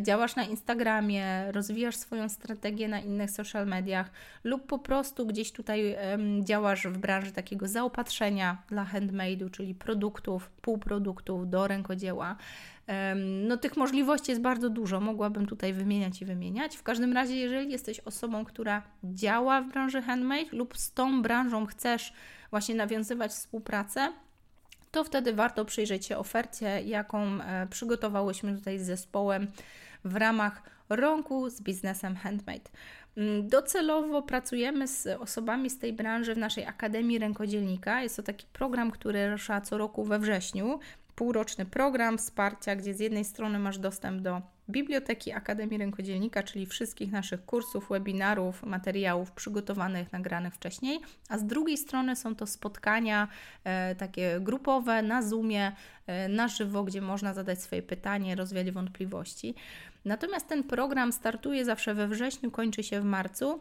działasz 0.00 0.36
na 0.36 0.44
Instagramie, 0.44 1.52
rozwijasz 1.52 1.96
swoją 1.96 2.28
strategię 2.28 2.88
na 2.88 3.00
innych 3.00 3.30
social 3.30 3.66
mediach 3.66 4.10
lub 4.44 4.66
po 4.66 4.78
prostu 4.78 5.26
gdzieś 5.26 5.52
tutaj 5.52 5.96
działasz 6.40 6.86
w 6.86 6.98
branży 6.98 7.32
takiego 7.32 7.68
zaopatrzenia 7.68 8.62
dla 8.68 8.84
handmade'u, 8.84 9.50
czyli 9.50 9.74
produktów, 9.74 10.50
półproduktów 10.50 11.50
do 11.50 11.68
rękodzieła. 11.68 12.36
No, 13.48 13.56
tych 13.56 13.76
możliwości 13.76 14.30
jest 14.30 14.42
bardzo 14.42 14.70
dużo, 14.70 15.00
mogłabym 15.00 15.46
tutaj 15.46 15.72
wymieniać 15.72 16.22
i 16.22 16.24
wymieniać. 16.24 16.76
W 16.76 16.82
każdym 16.82 17.12
razie, 17.12 17.36
jeżeli 17.36 17.72
jesteś 17.72 18.00
osobą, 18.00 18.44
która 18.44 18.82
działa 19.04 19.62
w 19.62 19.68
branży 19.68 20.02
handmade 20.02 20.52
lub 20.52 20.76
z 20.76 20.92
tą 20.92 21.22
branżą 21.22 21.66
chcesz 21.66 22.12
właśnie 22.50 22.74
nawiązywać 22.74 23.30
współpracę, 23.30 24.12
to 24.96 25.04
wtedy 25.04 25.32
warto 25.32 25.64
przyjrzeć 25.64 26.06
się 26.06 26.18
ofercie, 26.18 26.82
jaką 26.82 27.42
e, 27.42 27.66
przygotowałyśmy 27.70 28.56
tutaj 28.56 28.78
z 28.78 28.82
zespołem 28.82 29.46
w 30.04 30.16
ramach 30.16 30.62
rąku 30.88 31.50
z 31.50 31.60
biznesem 31.60 32.16
handmade. 32.16 32.70
Mm, 33.16 33.48
docelowo 33.48 34.22
pracujemy 34.22 34.88
z 34.88 35.06
osobami 35.06 35.70
z 35.70 35.78
tej 35.78 35.92
branży 35.92 36.34
w 36.34 36.38
naszej 36.38 36.66
Akademii 36.66 37.18
Rękodzielnika. 37.18 38.02
Jest 38.02 38.16
to 38.16 38.22
taki 38.22 38.46
program, 38.52 38.90
który 38.90 39.30
rusza 39.30 39.60
co 39.60 39.78
roku 39.78 40.04
we 40.04 40.18
wrześniu. 40.18 40.78
Półroczny 41.14 41.66
program 41.66 42.18
wsparcia, 42.18 42.76
gdzie 42.76 42.94
z 42.94 43.00
jednej 43.00 43.24
strony 43.24 43.58
masz 43.58 43.78
dostęp 43.78 44.22
do 44.22 44.42
Biblioteki 44.68 45.32
Akademii 45.32 45.78
Rękodzielnika, 45.78 46.42
czyli 46.42 46.66
wszystkich 46.66 47.12
naszych 47.12 47.44
kursów, 47.44 47.88
webinarów, 47.90 48.62
materiałów 48.62 49.32
przygotowanych, 49.32 50.12
nagranych 50.12 50.54
wcześniej, 50.54 51.00
a 51.28 51.38
z 51.38 51.44
drugiej 51.46 51.78
strony 51.78 52.16
są 52.16 52.36
to 52.36 52.46
spotkania 52.46 53.28
e, 53.64 53.94
takie 53.94 54.40
grupowe 54.40 55.02
na 55.02 55.22
Zoomie, 55.22 55.72
e, 56.06 56.28
na 56.28 56.48
żywo, 56.48 56.84
gdzie 56.84 57.00
można 57.00 57.34
zadać 57.34 57.62
swoje 57.62 57.82
pytanie, 57.82 58.34
rozwiać 58.34 58.70
wątpliwości. 58.70 59.54
Natomiast 60.04 60.48
ten 60.48 60.64
program 60.64 61.12
startuje 61.12 61.64
zawsze 61.64 61.94
we 61.94 62.08
wrześniu, 62.08 62.50
kończy 62.50 62.82
się 62.82 63.00
w 63.00 63.04
marcu. 63.04 63.60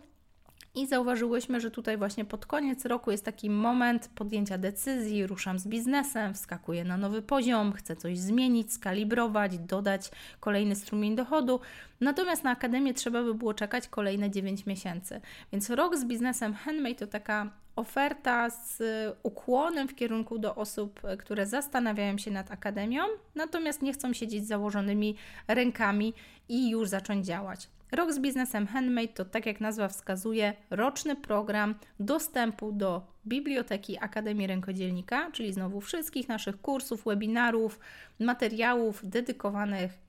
I 0.76 0.88
zauważyłyśmy, 0.88 1.60
że 1.60 1.72
tutaj 1.72 1.98
właśnie 1.98 2.26
pod 2.26 2.46
koniec 2.46 2.86
roku 2.86 3.12
jest 3.12 3.26
taki 3.26 3.50
moment 3.50 4.10
podjęcia 4.16 4.58
decyzji, 4.58 5.28
ruszam 5.28 5.60
z 5.60 5.68
biznesem, 5.68 6.34
wskakuję 6.34 6.84
na 6.84 6.98
nowy 6.98 7.22
poziom, 7.22 7.74
chcę 7.74 7.96
coś 7.96 8.20
zmienić, 8.20 8.74
skalibrować, 8.74 9.58
dodać 9.58 10.12
kolejny 10.40 10.76
strumień 10.76 11.16
dochodu. 11.16 11.60
Natomiast 12.02 12.44
na 12.44 12.52
akademię 12.52 12.94
trzeba 12.94 13.24
by 13.24 13.34
było 13.34 13.54
czekać 13.54 13.88
kolejne 13.88 14.32
9 14.32 14.66
miesięcy. 14.66 15.22
Więc 15.52 15.70
rok 15.70 15.98
z 15.98 16.06
biznesem 16.06 16.54
handmade 16.54 16.96
to 16.96 17.08
taka 17.08 17.50
oferta 17.76 18.50
z 18.50 18.84
ukłonem 19.24 19.88
w 19.88 19.96
kierunku 19.96 20.40
do 20.40 20.56
osób, 20.56 21.02
które 21.20 21.48
zastanawiają 21.48 22.18
się 22.18 22.32
nad 22.32 22.52
akademią, 22.52 23.04
natomiast 23.36 23.82
nie 23.82 23.94
chcą 23.94 24.14
siedzieć 24.14 24.46
z 24.46 24.48
założonymi 24.48 25.16
rękami 25.48 26.14
i 26.50 26.70
już 26.70 26.90
zacząć 26.90 27.26
działać. 27.26 27.68
Rok 27.96 28.14
z 28.14 28.20
biznesem 28.20 28.68
handmade 28.68 29.08
to, 29.08 29.26
tak 29.26 29.46
jak 29.46 29.62
nazwa 29.62 29.88
wskazuje, 29.88 30.54
roczny 30.70 31.16
program 31.16 31.76
dostępu 32.00 32.72
do 32.72 33.02
Biblioteki 33.28 33.98
Akademii 33.98 34.48
Rękodzielnika, 34.48 35.32
czyli 35.32 35.54
znowu 35.54 35.82
wszystkich 35.82 36.28
naszych 36.28 36.62
kursów, 36.62 37.04
webinarów, 37.06 37.80
materiałów 38.20 39.10
dedykowanych 39.10 40.06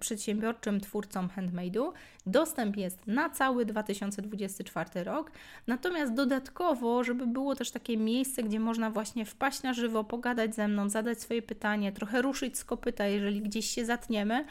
przedsiębiorczym 0.00 0.80
twórcom 0.80 1.28
handmade'u. 1.28 1.92
Dostęp 2.26 2.76
jest 2.76 3.06
na 3.06 3.30
cały 3.30 3.66
2024 3.66 5.04
rok. 5.04 5.30
Natomiast 5.66 6.14
dodatkowo, 6.14 7.04
żeby 7.04 7.26
było 7.26 7.54
też 7.54 7.70
takie 7.70 7.96
miejsce, 7.96 8.42
gdzie 8.42 8.60
można 8.60 8.90
właśnie 8.90 9.24
wpaść 9.24 9.62
na 9.62 9.72
żywo, 9.72 10.04
pogadać 10.04 10.54
ze 10.54 10.68
mną, 10.68 10.88
zadać 10.88 11.20
swoje 11.20 11.42
pytanie, 11.42 11.92
trochę 11.92 12.22
ruszyć 12.22 12.58
z 12.58 12.64
kopyta, 12.64 13.06
jeżeli 13.06 13.42
gdzieś 13.42 13.66
się 13.70 13.84
zatniemy, 13.84 14.44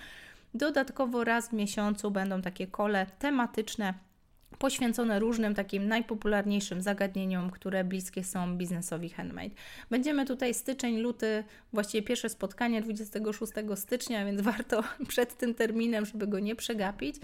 Dodatkowo 0.56 1.24
raz 1.24 1.50
w 1.50 1.54
miesiącu 1.54 2.12
będą 2.12 2.42
takie 2.42 2.68
kole 2.68 3.06
tematyczne 3.20 3.94
poświęcone 4.58 5.20
różnym 5.20 5.56
takim 5.56 5.88
najpopularniejszym 5.88 6.82
zagadnieniom, 6.82 7.52
które 7.52 7.84
bliskie 7.84 8.24
są 8.24 8.58
biznesowi 8.58 9.10
handmade. 9.10 9.56
Będziemy 9.90 10.26
tutaj 10.26 10.54
styczeń, 10.54 10.98
luty, 10.98 11.44
właściwie 11.74 12.08
pierwsze 12.08 12.30
spotkanie 12.30 12.82
26 12.82 13.54
stycznia, 13.76 14.26
więc 14.26 14.42
warto 14.42 14.84
przed 15.08 15.38
tym 15.38 15.56
terminem, 15.56 16.06
żeby 16.06 16.28
go 16.28 16.40
nie 16.40 16.56
przegapić. 16.56 17.16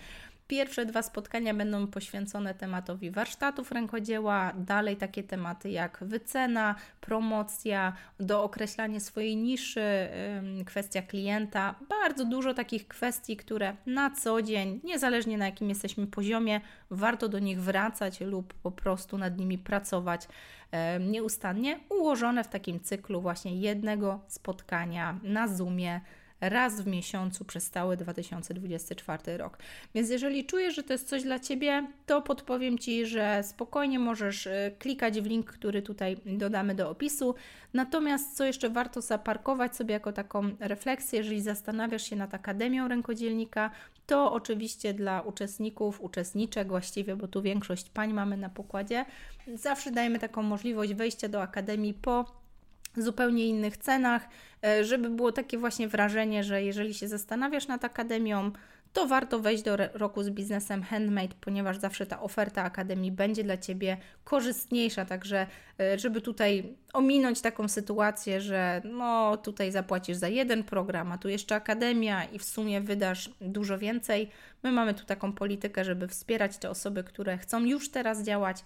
Pierwsze 0.52 0.86
dwa 0.86 1.02
spotkania 1.02 1.54
będą 1.54 1.88
poświęcone 1.88 2.54
tematowi 2.54 3.12
warsztatów 3.12 3.72
rękodzieła, 3.72 4.54
dalej 4.58 4.98
takie 4.98 5.24
tematy 5.24 5.70
jak 5.70 5.98
wycena, 6.02 6.76
promocja, 7.02 7.94
dookreślanie 8.20 9.00
swojej 9.00 9.38
niszy, 9.38 10.08
kwestia 10.66 11.02
klienta. 11.02 11.76
Bardzo 11.90 12.26
dużo 12.26 12.54
takich 12.54 12.88
kwestii, 12.88 13.38
które 13.38 13.76
na 13.86 14.10
co 14.10 14.42
dzień, 14.42 14.82
niezależnie 14.84 15.38
na 15.38 15.46
jakim 15.46 15.70
jesteśmy 15.70 16.08
poziomie, 16.08 16.62
warto 16.90 17.30
do 17.30 17.40
nich 17.40 17.62
wracać 17.62 18.22
lub 18.22 18.54
po 18.54 18.72
prostu 18.72 19.18
nad 19.18 19.38
nimi 19.38 19.58
pracować 19.58 20.28
nieustannie, 21.00 21.80
ułożone 21.90 22.44
w 22.44 22.48
takim 22.48 22.80
cyklu 22.80 23.22
właśnie 23.22 23.56
jednego 23.56 24.20
spotkania 24.28 25.20
na 25.24 25.48
Zoomie 25.48 26.02
raz 26.42 26.82
w 26.82 26.88
miesiącu 26.88 27.46
przez 27.46 27.70
cały 27.70 27.98
2024 27.98 29.38
rok. 29.38 29.58
Więc 29.96 30.10
jeżeli 30.10 30.46
czujesz, 30.46 30.76
że 30.76 30.84
to 30.84 30.94
jest 30.94 31.10
coś 31.10 31.24
dla 31.24 31.40
Ciebie, 31.40 31.88
to 32.06 32.22
podpowiem 32.22 32.78
Ci, 32.78 33.06
że 33.06 33.44
spokojnie 33.44 34.00
możesz 34.00 34.46
y, 34.46 34.76
klikać 34.80 35.22
w 35.22 35.26
link, 35.26 35.52
który 35.52 35.82
tutaj 35.82 36.18
dodamy 36.26 36.76
do 36.76 36.90
opisu. 36.90 37.36
Natomiast 37.74 38.38
co 38.38 38.46
jeszcze 38.46 38.70
warto 38.70 39.02
zaparkować 39.02 39.76
sobie 39.76 39.94
jako 39.94 40.14
taką 40.14 40.56
refleksję, 40.60 41.20
jeżeli 41.20 41.42
zastanawiasz 41.42 42.04
się 42.04 42.16
nad 42.16 42.34
Akademią 42.34 42.88
Rękodzielnika, 42.88 43.72
to 44.06 44.34
oczywiście 44.34 44.94
dla 44.94 45.22
uczestników, 45.22 46.02
uczestniczek 46.02 46.68
właściwie, 46.68 47.16
bo 47.16 47.28
tu 47.28 47.42
większość 47.42 47.90
pań 47.90 48.14
mamy 48.14 48.38
na 48.38 48.50
pokładzie, 48.50 49.06
zawsze 49.56 49.92
dajemy 49.92 50.20
taką 50.20 50.44
możliwość 50.44 50.94
wejścia 50.94 51.28
do 51.28 51.42
Akademii 51.42 51.94
po 51.94 52.41
zupełnie 52.98 53.48
innych 53.48 53.78
cenach, 53.78 54.28
e, 54.66 54.86
żeby 54.86 55.10
było 55.10 55.32
takie 55.32 55.58
właśnie 55.58 55.88
wrażenie, 55.88 56.44
że 56.44 56.64
jeżeli 56.64 56.94
się 56.94 57.08
zastanawiasz 57.08 57.68
nad 57.68 57.86
akademią, 57.86 58.52
to 58.94 59.08
warto 59.08 59.40
wejść 59.40 59.64
do 59.64 59.78
roku 59.94 60.24
z 60.24 60.30
biznesem 60.30 60.84
handmade, 60.84 61.36
ponieważ 61.42 61.78
zawsze 61.78 62.06
ta 62.06 62.22
oferta 62.22 62.64
akademii 62.64 63.12
będzie 63.12 63.44
dla 63.44 63.58
Ciebie 63.58 63.98
korzystniejsza, 64.24 65.06
także 65.06 65.48
e, 65.80 66.00
żeby 66.00 66.22
tutaj 66.22 66.76
ominąć 66.94 67.42
taką 67.42 67.68
sytuację, 67.68 68.42
że 68.42 68.82
no 68.86 69.38
tutaj 69.38 69.72
zapłacisz 69.72 70.18
za 70.18 70.28
jeden 70.28 70.64
program, 70.64 71.12
a 71.12 71.18
tu 71.18 71.30
jeszcze 71.30 71.56
akademia 71.56 72.26
i 72.26 72.40
w 72.40 72.44
sumie 72.44 72.82
wydasz 72.82 73.30
dużo 73.42 73.78
więcej. 73.78 74.30
My 74.64 74.72
mamy 74.72 74.94
tu 74.94 75.06
taką 75.06 75.34
politykę, 75.34 75.86
żeby 75.86 76.08
wspierać 76.08 76.58
te 76.58 76.70
osoby, 76.70 77.04
które 77.04 77.38
chcą 77.38 77.66
już 77.66 77.92
teraz 77.92 78.24
działać, 78.24 78.64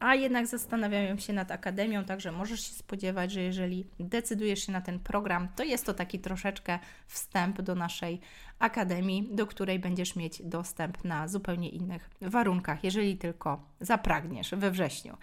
a 0.00 0.14
jednak 0.14 0.46
zastanawiają 0.46 1.18
się 1.18 1.32
nad 1.32 1.50
akademią, 1.50 2.04
także 2.04 2.32
możesz 2.32 2.60
się 2.60 2.72
spodziewać, 2.74 3.32
że 3.32 3.42
jeżeli 3.42 3.86
decydujesz 4.00 4.66
się 4.66 4.72
na 4.72 4.80
ten 4.80 4.98
program, 4.98 5.48
to 5.56 5.64
jest 5.64 5.86
to 5.86 5.94
taki 5.94 6.18
troszeczkę 6.18 6.78
wstęp 7.06 7.62
do 7.62 7.74
naszej 7.74 8.20
akademii, 8.58 9.28
do 9.30 9.46
której 9.46 9.78
będziesz 9.78 10.16
mieć 10.16 10.42
dostęp 10.42 11.04
na 11.04 11.28
zupełnie 11.28 11.68
innych 11.68 12.10
warunkach, 12.20 12.84
jeżeli 12.84 13.16
tylko 13.16 13.62
zapragniesz 13.80 14.50
we 14.50 14.70
wrześniu. 14.70 15.16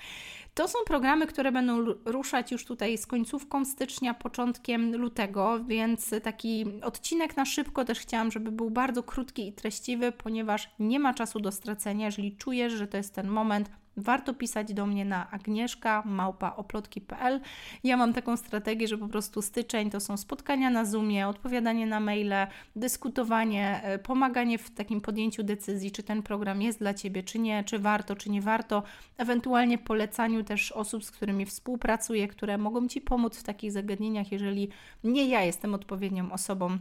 To 0.54 0.68
są 0.68 0.80
programy, 0.86 1.28
które 1.28 1.52
będą 1.52 1.86
ruszać 2.06 2.52
już 2.52 2.66
tutaj 2.66 2.98
z 2.98 3.08
końcówką 3.08 3.66
stycznia, 3.66 4.14
początkiem 4.14 4.96
lutego, 4.96 5.64
więc 5.64 6.14
taki 6.24 6.66
odcinek 6.82 7.38
na 7.38 7.46
szybko 7.46 7.86
też 7.86 8.00
chciałam, 8.00 8.32
żeby 8.32 8.52
był 8.52 8.70
bardzo 8.70 9.04
krótki 9.04 9.48
i 9.48 9.54
treściwy, 9.54 10.12
ponieważ 10.12 10.70
nie 10.80 11.00
ma 11.00 11.14
czasu 11.14 11.40
do 11.40 11.52
stracenia. 11.52 12.06
Jeżeli 12.06 12.38
czujesz, 12.38 12.74
że 12.74 12.88
to 12.88 12.98
jest 12.98 13.16
ten 13.16 13.28
moment, 13.28 13.70
warto 13.98 14.34
pisać 14.34 14.74
do 14.74 14.86
mnie 14.86 15.06
na 15.06 15.32
agnieszka 15.32 16.04
małpaoplotki.pl. 16.06 17.40
Ja 17.84 17.98
mam 17.98 18.14
taką 18.14 18.38
strategię, 18.38 18.88
że 18.88 18.98
po 18.98 19.08
prostu 19.08 19.42
styczeń 19.42 19.90
to 19.90 20.00
są 20.00 20.18
spotkania 20.18 20.70
na 20.70 20.86
Zoomie, 20.86 21.28
odpowiadanie 21.28 21.88
na 21.88 22.00
maile, 22.00 22.48
dyskutowanie, 22.76 23.82
e, 23.84 24.00
pomaganie 24.00 24.58
w 24.58 24.72
takim 24.72 25.02
podjęciu 25.02 25.44
decyzji, 25.44 25.92
czy 25.92 26.04
ten 26.04 26.24
program 26.24 26.62
jest 26.62 26.80
dla 26.80 26.94
Ciebie, 26.94 27.24
czy 27.24 27.40
nie, 27.40 27.64
czy 27.64 27.80
warto, 27.80 28.16
czy 28.16 28.30
nie 28.30 28.42
warto, 28.42 28.84
ewentualnie 29.18 29.78
polecaniu 29.78 30.44
też 30.44 30.72
osób, 30.72 31.06
z 31.06 31.12
którymi 31.12 31.46
współpracuję, 31.46 32.28
które 32.28 32.58
mogą 32.58 32.88
Ci 32.88 33.02
pomóc 33.02 33.38
w 33.38 33.44
takich 33.44 33.72
zagadnieniach, 33.72 34.32
jeżeli 34.32 34.70
nie 35.04 35.28
ja 35.28 35.44
jestem 35.44 35.74
odpowiednią 35.74 36.32
osobą 36.32 36.78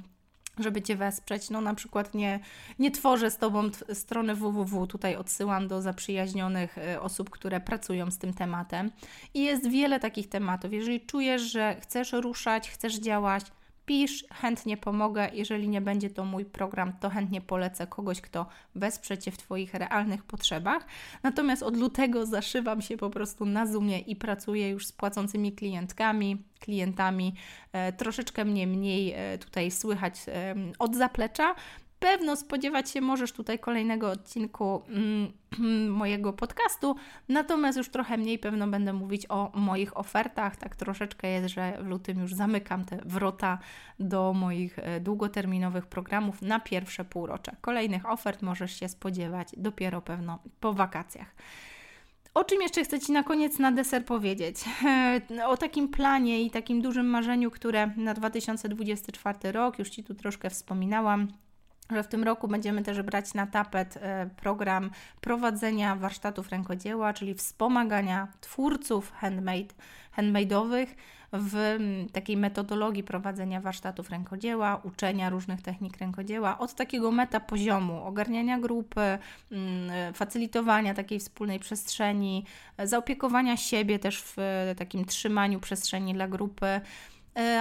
żeby 0.58 0.82
Cię 0.82 0.96
wesprzeć. 0.96 1.50
No 1.50 1.60
na 1.60 1.74
przykład 1.74 2.14
nie, 2.14 2.40
nie 2.78 2.90
tworzę 2.90 3.30
z 3.30 3.38
Tobą 3.38 3.70
strony 3.92 4.34
www, 4.34 4.86
tutaj 4.86 5.16
odsyłam 5.16 5.68
do 5.68 5.82
zaprzyjaźnionych 5.82 6.78
e, 6.78 7.00
osób, 7.00 7.30
które 7.30 7.60
pracują 7.60 8.10
z 8.10 8.18
tym 8.18 8.34
tematem. 8.34 8.90
I 9.34 9.44
jest 9.44 9.68
wiele 9.68 10.00
takich 10.00 10.28
tematów. 10.28 10.72
Jeżeli 10.72 11.00
czujesz, 11.00 11.42
że 11.42 11.76
chcesz 11.80 12.12
ruszać, 12.12 12.70
chcesz 12.70 12.94
działać, 12.94 13.44
pisz, 13.86 14.24
chętnie 14.32 14.76
pomogę. 14.76 15.30
Jeżeli 15.32 15.68
nie 15.68 15.80
będzie 15.80 16.10
to 16.10 16.24
mój 16.24 16.44
program, 16.44 16.92
to 17.00 17.10
chętnie 17.10 17.40
polecę 17.40 17.86
kogoś, 17.86 18.20
kto 18.20 18.46
wesprze 18.74 19.18
Cię 19.18 19.30
w 19.30 19.38
Twoich 19.38 19.74
realnych 19.74 20.24
potrzebach. 20.24 20.86
Natomiast 21.22 21.62
od 21.62 21.76
lutego 21.76 22.26
zaszywam 22.26 22.82
się 22.82 22.96
po 22.96 23.10
prostu 23.10 23.44
na 23.44 23.66
Zoomie 23.66 23.98
i 23.98 24.16
pracuję 24.16 24.70
już 24.70 24.86
z 24.86 24.92
płacącymi 24.92 25.52
klientkami, 25.52 26.42
klientami. 26.60 27.34
E, 27.72 27.92
troszeczkę 27.92 28.44
mnie 28.44 28.66
mniej 28.66 29.12
e, 29.16 29.38
tutaj 29.38 29.70
słychać 29.70 30.14
e, 30.28 30.54
od 30.78 30.96
zaplecza, 30.96 31.54
pewno 32.04 32.36
spodziewać 32.36 32.90
się 32.90 33.00
możesz 33.00 33.32
tutaj 33.32 33.58
kolejnego 33.58 34.10
odcinku 34.10 34.82
mm, 34.88 35.32
mojego 36.00 36.32
podcastu, 36.32 36.96
natomiast 37.28 37.78
już 37.78 37.88
trochę 37.88 38.16
mniej 38.16 38.38
pewno 38.38 38.66
będę 38.66 38.92
mówić 38.92 39.26
o 39.28 39.50
moich 39.54 39.96
ofertach. 39.96 40.56
Tak 40.56 40.76
troszeczkę 40.76 41.28
jest, 41.28 41.54
że 41.54 41.78
w 41.82 41.86
lutym 41.86 42.20
już 42.20 42.34
zamykam 42.34 42.84
te 42.84 42.98
wrota 43.04 43.58
do 43.98 44.32
moich 44.32 44.78
e, 44.78 45.00
długoterminowych 45.00 45.86
programów 45.86 46.42
na 46.42 46.60
pierwsze 46.60 47.04
półrocze. 47.04 47.56
Kolejnych 47.60 48.10
ofert 48.10 48.42
możesz 48.42 48.80
się 48.80 48.88
spodziewać 48.88 49.48
dopiero 49.56 50.02
pewno 50.02 50.38
po 50.60 50.72
wakacjach. 50.72 51.34
O 52.34 52.44
czym 52.44 52.62
jeszcze 52.62 52.84
chcę 52.84 53.00
Ci 53.00 53.12
na 53.12 53.22
koniec 53.22 53.58
na 53.58 53.72
deser 53.72 54.04
powiedzieć? 54.04 54.56
O 55.46 55.56
takim 55.56 55.88
planie 55.88 56.42
i 56.42 56.50
takim 56.50 56.82
dużym 56.82 57.06
marzeniu, 57.06 57.50
które 57.50 57.86
na 57.96 58.14
2024 58.14 59.52
rok, 59.52 59.78
już 59.78 59.90
Ci 59.90 60.04
tu 60.04 60.14
troszkę 60.14 60.50
wspominałam, 60.50 61.28
że 61.90 62.02
w 62.02 62.08
tym 62.08 62.24
roku 62.24 62.48
będziemy 62.48 62.82
też 62.82 63.02
brać 63.02 63.34
na 63.34 63.46
tapet 63.46 63.96
e, 63.96 64.30
program 64.36 64.90
prowadzenia 65.20 65.96
warsztatów 65.96 66.50
rękodzieła, 66.50 67.12
czyli 67.12 67.34
wspomagania 67.34 68.28
twórców 68.40 69.12
handmade, 69.12 69.74
handmade'owych 70.16 70.86
w 71.32 71.78
takiej 72.12 72.36
metodologii 72.36 73.02
prowadzenia 73.02 73.60
warsztatów 73.60 74.10
rękodzieła, 74.10 74.80
uczenia 74.82 75.30
różnych 75.30 75.62
technik 75.62 75.98
rękodzieła, 75.98 76.58
od 76.58 76.74
takiego 76.74 77.12
meta 77.12 77.40
poziomu, 77.40 78.04
ogarniania 78.04 78.58
grupy, 78.58 79.18
facylitowania 80.14 80.94
takiej 80.94 81.18
wspólnej 81.20 81.58
przestrzeni, 81.58 82.44
zaopiekowania 82.84 83.56
siebie 83.56 83.98
też 83.98 84.22
w 84.22 84.36
takim 84.76 85.04
trzymaniu 85.04 85.60
przestrzeni 85.60 86.14
dla 86.14 86.28
grupy, 86.28 86.66
E, 86.66 86.80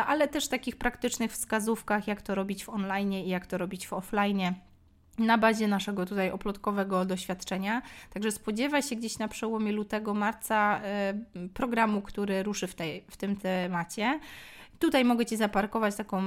ale 0.07 0.27
też 0.27 0.47
takich 0.47 0.75
praktycznych 0.75 1.31
wskazówkach, 1.31 2.07
jak 2.07 2.21
to 2.21 2.35
robić 2.35 2.65
w 2.65 2.69
online 2.69 3.13
i 3.13 3.29
jak 3.29 3.47
to 3.47 3.57
robić 3.57 3.87
w 3.87 3.93
offline 3.93 4.53
na 5.17 5.37
bazie 5.37 5.67
naszego 5.67 6.05
tutaj 6.05 6.31
oplotkowego 6.31 7.05
doświadczenia. 7.05 7.81
Także 8.13 8.31
spodziewaj 8.31 8.83
się 8.83 8.95
gdzieś 8.95 9.17
na 9.17 9.27
przełomie 9.27 9.71
lutego, 9.71 10.13
marca 10.13 10.81
e, 10.83 11.13
programu, 11.53 12.01
który 12.01 12.43
ruszy 12.43 12.67
w, 12.67 12.75
tej, 12.75 13.03
w 13.09 13.17
tym 13.17 13.35
temacie. 13.35 14.19
Tutaj 14.79 15.05
mogę 15.05 15.25
Ci 15.25 15.37
zaparkować 15.37 15.95
taką 15.95 16.23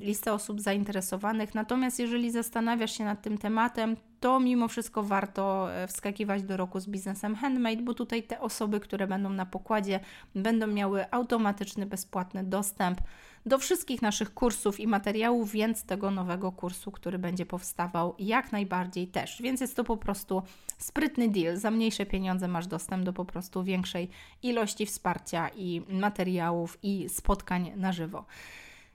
listę 0.00 0.32
osób 0.32 0.60
zainteresowanych. 0.60 1.54
Natomiast 1.54 1.98
jeżeli 1.98 2.30
zastanawiasz 2.30 2.98
się 2.98 3.04
nad 3.04 3.22
tym 3.22 3.38
tematem, 3.38 3.96
to 4.22 4.40
mimo 4.40 4.68
wszystko 4.68 5.02
warto 5.02 5.74
e, 5.74 5.86
wskakiwać 5.86 6.42
do 6.42 6.56
roku 6.56 6.80
z 6.80 6.86
biznesem 6.86 7.34
handmade, 7.34 7.82
bo 7.82 7.94
tutaj 7.94 8.22
te 8.22 8.40
osoby, 8.40 8.80
które 8.80 9.06
będą 9.06 9.30
na 9.30 9.46
pokładzie, 9.46 10.00
będą 10.34 10.66
miały 10.66 11.10
automatyczny, 11.10 11.86
bezpłatny 11.86 12.44
dostęp 12.44 13.00
do 13.46 13.58
wszystkich 13.58 14.02
naszych 14.02 14.34
kursów 14.34 14.80
i 14.80 14.86
materiałów, 14.86 15.52
więc 15.52 15.84
tego 15.84 16.10
nowego 16.10 16.52
kursu, 16.52 16.90
który 16.90 17.18
będzie 17.18 17.46
powstawał, 17.46 18.14
jak 18.18 18.52
najbardziej 18.52 19.08
też. 19.08 19.42
Więc 19.42 19.60
jest 19.60 19.76
to 19.76 19.84
po 19.84 19.96
prostu 19.96 20.42
sprytny 20.78 21.28
deal. 21.28 21.56
Za 21.56 21.70
mniejsze 21.70 22.06
pieniądze 22.06 22.48
masz 22.48 22.66
dostęp 22.66 23.04
do 23.04 23.12
po 23.12 23.24
prostu 23.24 23.64
większej 23.64 24.08
ilości 24.42 24.86
wsparcia 24.86 25.48
i 25.48 25.82
materiałów 25.88 26.78
i 26.82 27.08
spotkań 27.08 27.72
na 27.76 27.92
żywo 27.92 28.24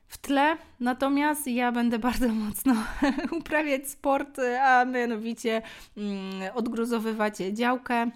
w 0.08 0.18
tle, 0.18 0.58
natomiast 0.80 1.48
ja 1.48 1.72
będę 1.72 2.00
bardzo 2.00 2.28
mocno 2.28 2.76
uprawiać 3.40 3.90
sport, 3.90 4.40
a 4.62 4.86
mianowicie 4.86 5.62
mm, 5.98 6.56
odgruzowywać 6.56 7.38
działkę. 7.38 8.12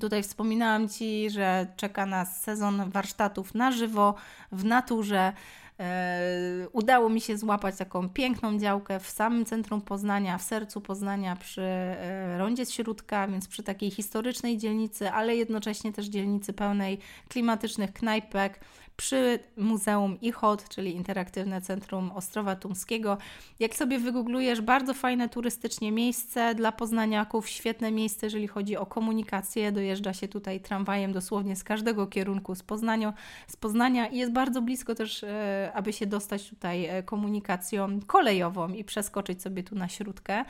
Tutaj 0.00 0.22
wspominałam 0.22 0.88
Ci, 0.88 1.30
że 1.30 1.66
czeka 1.76 2.06
nas 2.06 2.42
sezon 2.42 2.90
warsztatów 2.90 3.54
na 3.54 3.72
żywo, 3.72 4.14
w 4.52 4.64
naturze. 4.64 5.32
E, 5.80 6.68
udało 6.72 7.08
mi 7.08 7.20
się 7.20 7.38
złapać 7.38 7.76
taką 7.76 8.08
piękną 8.08 8.58
działkę 8.58 9.00
w 9.00 9.10
samym 9.10 9.44
centrum 9.44 9.80
Poznania, 9.80 10.38
w 10.38 10.42
sercu 10.42 10.80
Poznania, 10.80 11.36
przy 11.36 11.62
e, 11.62 12.38
rondzie 12.38 12.66
Śródka, 12.66 13.28
więc 13.28 13.48
przy 13.48 13.62
takiej 13.62 13.90
historycznej 13.90 14.58
dzielnicy, 14.58 15.10
ale 15.10 15.36
jednocześnie 15.36 15.92
też 15.92 16.06
dzielnicy 16.06 16.52
pełnej 16.52 16.98
klimatycznych 17.28 17.92
knajpek 17.92 18.60
przy 18.96 19.38
Muzeum 19.56 20.20
ICHOT, 20.20 20.68
czyli 20.68 20.94
Interaktywne 20.94 21.60
Centrum 21.60 22.12
Ostrowa 22.12 22.56
Tumskiego. 22.56 23.18
Jak 23.60 23.76
sobie 23.76 23.98
wygooglujesz, 23.98 24.60
bardzo 24.60 24.94
fajne 24.94 25.28
turystycznie 25.28 25.92
miejsce 25.92 26.54
dla 26.54 26.72
poznaniaków, 26.72 27.48
świetne 27.48 27.92
miejsce, 27.92 28.26
jeżeli 28.26 28.48
chodzi 28.48 28.76
o 28.76 28.86
komunikację. 28.86 29.72
Dojeżdża 29.72 30.12
się 30.12 30.28
tutaj 30.28 30.60
tramwajem 30.60 31.12
dosłownie 31.12 31.56
z 31.56 31.64
każdego 31.64 32.06
kierunku 32.06 32.54
z 32.54 32.62
Poznania, 32.62 33.12
z 33.46 33.56
Poznania 33.56 34.06
i 34.06 34.18
jest 34.18 34.32
bardzo 34.32 34.62
blisko 34.62 34.94
też, 34.94 35.24
e, 35.24 35.70
aby 35.74 35.92
się 35.92 36.06
dostać 36.06 36.50
tutaj 36.50 36.84
e, 36.84 37.02
komunikacją 37.02 38.00
kolejową 38.06 38.68
i 38.68 38.84
przeskoczyć 38.84 39.42
sobie 39.42 39.62
tu 39.62 39.74
na 39.74 39.88
śródkę. 39.88 40.44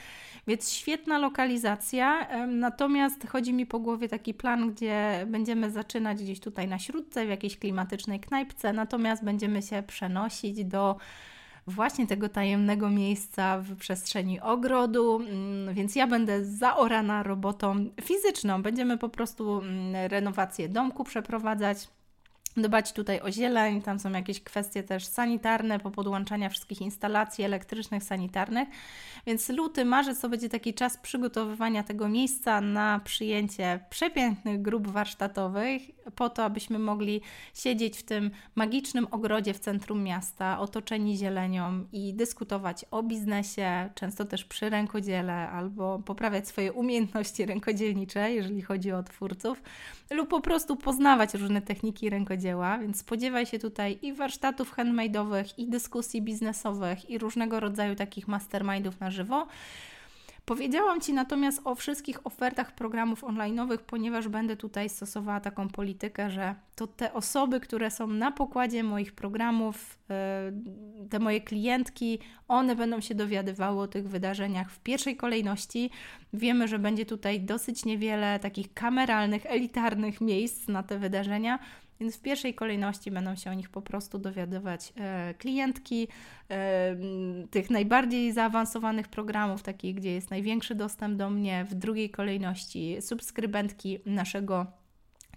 Więc 0.46 0.72
świetna 0.72 1.18
lokalizacja, 1.18 2.28
natomiast 2.46 3.28
chodzi 3.28 3.52
mi 3.52 3.66
po 3.66 3.78
głowie 3.78 4.08
taki 4.08 4.34
plan, 4.34 4.72
gdzie 4.72 5.26
będziemy 5.26 5.70
zaczynać 5.70 6.22
gdzieś 6.22 6.40
tutaj 6.40 6.68
na 6.68 6.78
śródce, 6.78 7.26
w 7.26 7.28
jakiejś 7.28 7.58
klimatycznej 7.58 8.20
knajpie, 8.20 8.33
knajpce, 8.34 8.72
natomiast 8.72 9.24
będziemy 9.24 9.62
się 9.62 9.82
przenosić 9.82 10.64
do 10.64 10.96
właśnie 11.66 12.06
tego 12.06 12.28
tajemnego 12.28 12.90
miejsca 12.90 13.58
w 13.58 13.76
przestrzeni 13.76 14.40
ogrodu, 14.40 15.16
mm, 15.16 15.74
więc 15.74 15.96
ja 15.96 16.06
będę 16.06 16.44
zaorana 16.44 17.22
robotą 17.22 17.86
fizyczną. 18.02 18.62
Będziemy 18.62 18.98
po 18.98 19.08
prostu 19.08 19.58
mm, 19.58 20.10
renowację 20.10 20.68
domku 20.68 21.04
przeprowadzać 21.04 21.88
dbać 22.56 22.92
tutaj 22.92 23.20
o 23.20 23.32
zieleń, 23.32 23.82
tam 23.82 23.98
są 23.98 24.12
jakieś 24.12 24.40
kwestie 24.40 24.82
też 24.82 25.06
sanitarne, 25.06 25.78
po 25.78 25.90
podłączania 25.90 26.48
wszystkich 26.48 26.80
instalacji 26.80 27.44
elektrycznych, 27.44 28.04
sanitarnych, 28.04 28.68
więc 29.26 29.48
luty, 29.48 29.84
marzec 29.84 30.20
to 30.20 30.28
będzie 30.28 30.48
taki 30.48 30.74
czas 30.74 30.96
przygotowywania 30.96 31.82
tego 31.82 32.08
miejsca 32.08 32.60
na 32.60 33.00
przyjęcie 33.04 33.80
przepięknych 33.90 34.62
grup 34.62 34.86
warsztatowych, 34.86 35.82
po 36.16 36.30
to, 36.30 36.44
abyśmy 36.44 36.78
mogli 36.78 37.20
siedzieć 37.54 37.98
w 37.98 38.02
tym 38.02 38.30
magicznym 38.54 39.06
ogrodzie 39.10 39.54
w 39.54 39.58
centrum 39.58 40.02
miasta, 40.02 40.60
otoczeni 40.60 41.16
zielenią 41.16 41.86
i 41.92 42.14
dyskutować 42.14 42.84
o 42.90 43.02
biznesie, 43.02 43.90
często 43.94 44.24
też 44.24 44.44
przy 44.44 44.70
rękodziele, 44.70 45.48
albo 45.48 45.98
poprawiać 45.98 46.48
swoje 46.48 46.72
umiejętności 46.72 47.46
rękodzielnicze, 47.46 48.32
jeżeli 48.32 48.62
chodzi 48.62 48.92
o 48.92 49.02
twórców, 49.02 49.62
lub 50.10 50.28
po 50.28 50.40
prostu 50.40 50.76
poznawać 50.76 51.34
różne 51.34 51.62
techniki 51.62 52.10
rękodzielne 52.10 52.43
dzieła, 52.44 52.78
więc 52.78 52.98
spodziewaj 52.98 53.46
się 53.46 53.58
tutaj 53.58 53.98
i 54.02 54.12
warsztatów 54.12 54.76
handmade'owych, 54.76 55.44
i 55.56 55.68
dyskusji 55.68 56.22
biznesowych, 56.22 57.10
i 57.10 57.18
różnego 57.18 57.60
rodzaju 57.60 57.94
takich 57.94 58.28
mastermindów 58.28 59.00
na 59.00 59.10
żywo. 59.10 59.46
Powiedziałam 60.44 61.00
Ci 61.00 61.12
natomiast 61.12 61.60
o 61.64 61.74
wszystkich 61.74 62.26
ofertach 62.26 62.74
programów 62.74 63.24
online'owych, 63.24 63.78
ponieważ 63.78 64.28
będę 64.28 64.56
tutaj 64.56 64.88
stosowała 64.88 65.40
taką 65.40 65.68
politykę, 65.68 66.30
że 66.30 66.54
to 66.76 66.86
te 66.86 67.12
osoby, 67.12 67.60
które 67.60 67.90
są 67.90 68.06
na 68.06 68.32
pokładzie 68.32 68.82
moich 68.82 69.12
programów, 69.12 69.98
e, 70.10 70.52
te 71.10 71.18
moje 71.18 71.40
klientki, 71.40 72.18
one 72.48 72.76
będą 72.76 73.00
się 73.00 73.14
dowiadywały 73.14 73.80
o 73.80 73.88
tych 73.88 74.08
wydarzeniach 74.08 74.70
w 74.70 74.78
pierwszej 74.78 75.16
kolejności. 75.16 75.90
Wiemy, 76.32 76.68
że 76.68 76.78
będzie 76.78 77.06
tutaj 77.06 77.40
dosyć 77.40 77.84
niewiele 77.84 78.38
takich 78.38 78.74
kameralnych, 78.74 79.46
elitarnych 79.46 80.20
miejsc 80.20 80.68
na 80.68 80.82
te 80.82 80.98
wydarzenia, 80.98 81.58
więc 82.00 82.16
w 82.16 82.22
pierwszej 82.22 82.54
kolejności 82.54 83.10
będą 83.10 83.36
się 83.36 83.50
o 83.50 83.54
nich 83.54 83.70
po 83.70 83.82
prostu 83.82 84.18
dowiadywać 84.18 84.92
e, 84.96 85.34
klientki 85.34 86.08
e, 86.50 86.96
tych 87.50 87.70
najbardziej 87.70 88.32
zaawansowanych 88.32 89.08
programów, 89.08 89.62
takich, 89.62 89.94
gdzie 89.94 90.12
jest 90.12 90.30
największy 90.30 90.74
dostęp 90.74 91.16
do 91.16 91.30
mnie. 91.30 91.66
W 91.70 91.74
drugiej 91.74 92.10
kolejności 92.10 92.96
subskrybentki 93.00 93.98
naszego 94.06 94.83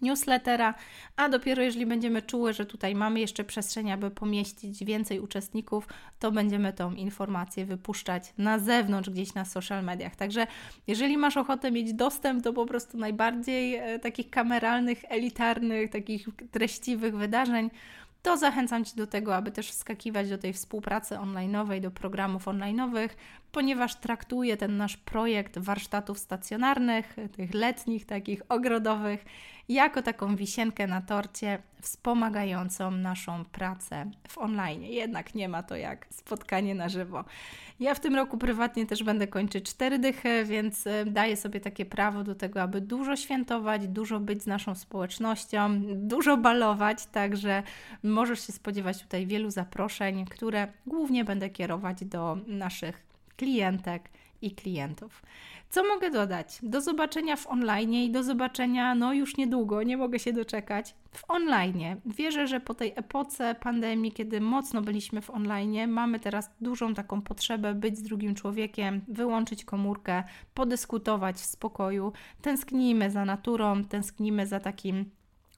newslettera, 0.02 0.74
a 1.16 1.30
dopiero 1.30 1.64
jeżeli 1.64 1.86
będziemy 1.86 2.22
czuły, 2.22 2.54
że 2.54 2.66
tutaj 2.66 2.96
mamy 2.96 3.20
jeszcze 3.20 3.44
przestrzeń, 3.44 3.92
aby 3.92 4.12
pomieścić 4.12 4.86
więcej 4.86 5.20
uczestników, 5.20 5.88
to 6.20 6.32
będziemy 6.32 6.74
tą 6.74 6.94
informację 6.94 7.66
wypuszczać 7.66 8.34
na 8.38 8.60
zewnątrz, 8.60 9.10
gdzieś 9.10 9.34
na 9.34 9.46
social 9.46 9.84
mediach. 9.84 10.16
Także 10.16 10.48
jeżeli 10.88 11.18
masz 11.18 11.38
ochotę 11.38 11.72
mieć 11.72 11.94
dostęp 11.94 12.44
do 12.44 12.54
po 12.54 12.66
prostu 12.66 12.98
najbardziej 12.98 13.76
e, 13.76 14.00
takich 14.00 14.30
kameralnych, 14.30 15.04
elitarnych, 15.10 15.92
takich 15.92 16.28
treściwych 16.52 17.18
wydarzeń, 17.18 17.70
to 18.22 18.38
zachęcam 18.38 18.86
Cię 18.86 18.96
do 18.96 19.08
tego, 19.08 19.36
aby 19.36 19.52
też 19.52 19.72
wskakiwać 19.72 20.30
do 20.30 20.38
tej 20.38 20.54
współpracy 20.54 21.16
online'owej, 21.16 21.82
do 21.82 21.92
programów 21.92 22.46
online'owych, 22.46 23.10
ponieważ 23.58 23.96
traktuję 23.96 24.58
ten 24.58 24.78
nasz 24.78 24.98
projekt 24.98 25.58
warsztatów 25.58 26.20
stacjonarnych, 26.20 27.15
tych 27.32 27.54
letnich, 27.54 28.06
takich 28.06 28.41
ogrodowych, 28.50 29.26
jako 29.70 30.02
taką 30.02 30.36
wisienkę 30.36 30.88
na 30.88 31.02
torcie 31.02 31.60
wspomagającą 31.82 32.91
naszą 32.91 33.46
pracę 33.46 34.12
w 34.28 34.38
online. 34.38 34.84
Jednak 34.84 35.36
nie 35.36 35.50
ma 35.50 35.63
to 35.63 35.76
jak 35.76 36.08
spotkanie 36.10 36.76
na 36.76 36.89
żywo. 36.89 37.26
Ja 37.80 37.93
w 37.93 38.00
tym 38.00 38.15
roku 38.15 38.38
prywatnie 38.38 38.86
też 38.86 39.04
będę 39.04 39.28
kończyć 39.28 39.70
cztery 39.70 40.00
dychy, 40.00 40.46
więc 40.46 40.88
e, 40.88 41.06
daję 41.06 41.38
sobie 41.38 41.60
takie 41.60 41.86
prawo 41.86 42.24
do 42.24 42.36
tego, 42.36 42.62
aby 42.62 42.82
dużo 42.82 43.15
świętować, 43.15 43.88
dużo 43.88 44.20
być 44.20 44.43
z 44.43 44.48
naszą 44.48 44.76
społecznością, 44.76 45.82
dużo 45.96 46.38
balować, 46.38 47.06
także 47.06 47.63
możesz 48.04 48.48
się 48.48 48.54
spodziewać 48.54 49.02
tutaj 49.02 49.28
wielu 49.28 49.50
zaproszeń, 49.50 50.26
które 50.26 50.67
głównie 50.88 51.26
będę 51.26 51.50
kierować 51.50 52.06
do 52.06 52.38
naszych 52.48 53.07
klientek 53.38 54.10
i 54.41 54.52
klientów. 54.52 55.21
Co 55.69 55.84
mogę 55.84 56.12
dodać? 56.12 56.60
Do 56.63 56.82
zobaczenia 56.82 57.36
w 57.36 57.47
online 57.47 57.93
i 57.93 58.12
do 58.12 58.23
zobaczenia, 58.23 58.95
no 58.95 59.13
już 59.13 59.38
niedługo, 59.38 59.84
nie 59.84 59.97
mogę 59.97 60.19
się 60.19 60.34
doczekać, 60.34 60.95
w 61.12 61.32
online. 61.32 62.02
Wierzę, 62.06 62.47
że 62.47 62.60
po 62.60 62.73
tej 62.73 62.93
epoce 62.95 63.56
pandemii, 63.56 64.12
kiedy 64.12 64.41
mocno 64.41 64.82
byliśmy 64.82 65.21
w 65.21 65.30
online, 65.30 65.91
mamy 65.91 66.19
teraz 66.19 66.52
dużą 66.62 66.93
taką 66.93 67.21
potrzebę 67.21 67.73
być 67.73 67.97
z 67.97 68.02
drugim 68.02 68.36
człowiekiem, 68.36 69.02
wyłączyć 69.08 69.65
komórkę, 69.65 70.23
podyskutować 70.54 71.36
w 71.36 71.45
spokoju. 71.45 72.13
Tęsknimy 72.41 73.12
za 73.12 73.26
naturą, 73.26 73.84
tęsknimy 73.84 74.47
za 74.47 74.60
takim 74.60 75.16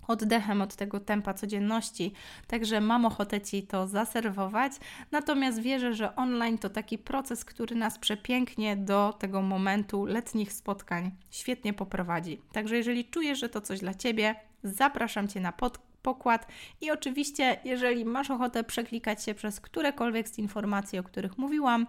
oddechem 0.10 0.62
od 0.62 0.76
tego 0.76 1.00
tempa 1.00 1.34
codzienności, 1.34 2.14
także 2.48 2.82
mam 2.82 3.06
ochotę 3.06 3.42
Ci 3.42 3.64
to 3.64 3.88
zaserwować. 3.88 4.74
Natomiast 5.12 5.62
wierzę, 5.62 5.94
że 5.94 6.16
online 6.16 6.58
to 6.58 6.70
taki 6.70 6.98
proces, 6.98 7.46
który 7.46 7.76
nas 7.76 8.00
przepięknie 8.00 8.78
do 8.78 9.14
tego 9.20 9.42
momentu 9.42 10.06
letnich 10.06 10.54
spotkań 10.54 11.12
świetnie 11.32 11.74
poprowadzi. 11.74 12.42
Także 12.52 12.78
jeżeli 12.78 13.06
czujesz, 13.06 13.40
że 13.40 13.50
to 13.50 13.62
coś 13.62 13.80
dla 13.80 13.94
Ciebie, 13.94 14.36
zapraszam 14.64 15.28
Cię 15.28 15.40
na 15.40 15.52
pod 15.52 15.78
pokład 16.02 16.48
i 16.82 16.92
oczywiście, 16.92 17.60
jeżeli 17.64 18.06
masz 18.06 18.32
ochotę 18.32 18.64
przeklikać 18.64 19.24
się 19.24 19.34
przez 19.34 19.60
którekolwiek 19.60 20.30
z 20.30 20.40
informacji, 20.40 21.00
o 21.00 21.04
których 21.04 21.38
mówiłam, 21.38 21.88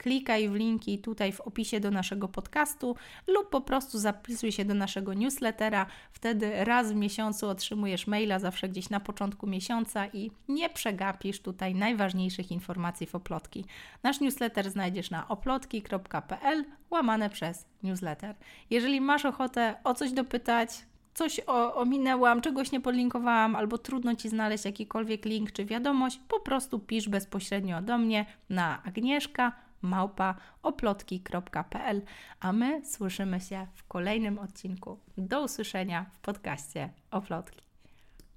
klikaj 0.00 0.48
w 0.48 0.54
linki 0.54 0.98
tutaj 0.98 1.32
w 1.32 1.40
opisie 1.40 1.80
do 1.80 1.90
naszego 1.90 2.28
podcastu 2.28 2.96
lub 3.26 3.50
po 3.50 3.60
prostu 3.60 3.98
zapisuj 3.98 4.52
się 4.52 4.64
do 4.64 4.74
naszego 4.74 5.14
newslettera. 5.14 5.86
Wtedy 6.12 6.64
raz 6.64 6.92
w 6.92 6.94
miesiącu 6.94 7.48
otrzymujesz 7.48 8.06
maila 8.06 8.38
zawsze 8.38 8.68
gdzieś 8.68 8.90
na 8.90 9.00
początku 9.00 9.46
miesiąca 9.46 10.06
i 10.06 10.30
nie 10.48 10.70
przegapisz 10.70 11.40
tutaj 11.40 11.74
najważniejszych 11.74 12.52
informacji 12.52 13.06
w 13.06 13.14
Oplotki. 13.14 13.64
Nasz 14.02 14.20
newsletter 14.20 14.70
znajdziesz 14.70 15.10
na 15.10 15.28
oplotki.pl 15.28 16.64
łamane 16.90 17.30
przez 17.30 17.66
newsletter. 17.82 18.34
Jeżeli 18.70 19.00
masz 19.00 19.24
ochotę 19.24 19.74
o 19.84 19.94
coś 19.94 20.12
dopytać, 20.12 20.70
coś 21.14 21.40
ominęłam, 21.74 22.40
czegoś 22.40 22.72
nie 22.72 22.80
podlinkowałam, 22.80 23.56
albo 23.56 23.78
trudno 23.78 24.14
Ci 24.14 24.28
znaleźć 24.28 24.64
jakikolwiek 24.64 25.24
link 25.24 25.52
czy 25.52 25.64
wiadomość, 25.64 26.20
po 26.28 26.40
prostu 26.40 26.78
pisz 26.78 27.08
bezpośrednio 27.08 27.82
do 27.82 27.98
mnie 27.98 28.26
na 28.50 28.82
Agnieszka 28.82 29.52
małpa 29.82 30.34
oplotki.pl, 30.62 32.02
a 32.40 32.52
my 32.52 32.86
słyszymy 32.86 33.40
się 33.40 33.66
w 33.74 33.86
kolejnym 33.86 34.38
odcinku. 34.38 34.98
Do 35.18 35.42
usłyszenia 35.42 36.06
w 36.12 36.18
podcaście 36.18 36.90
Oplotki. 37.10 37.69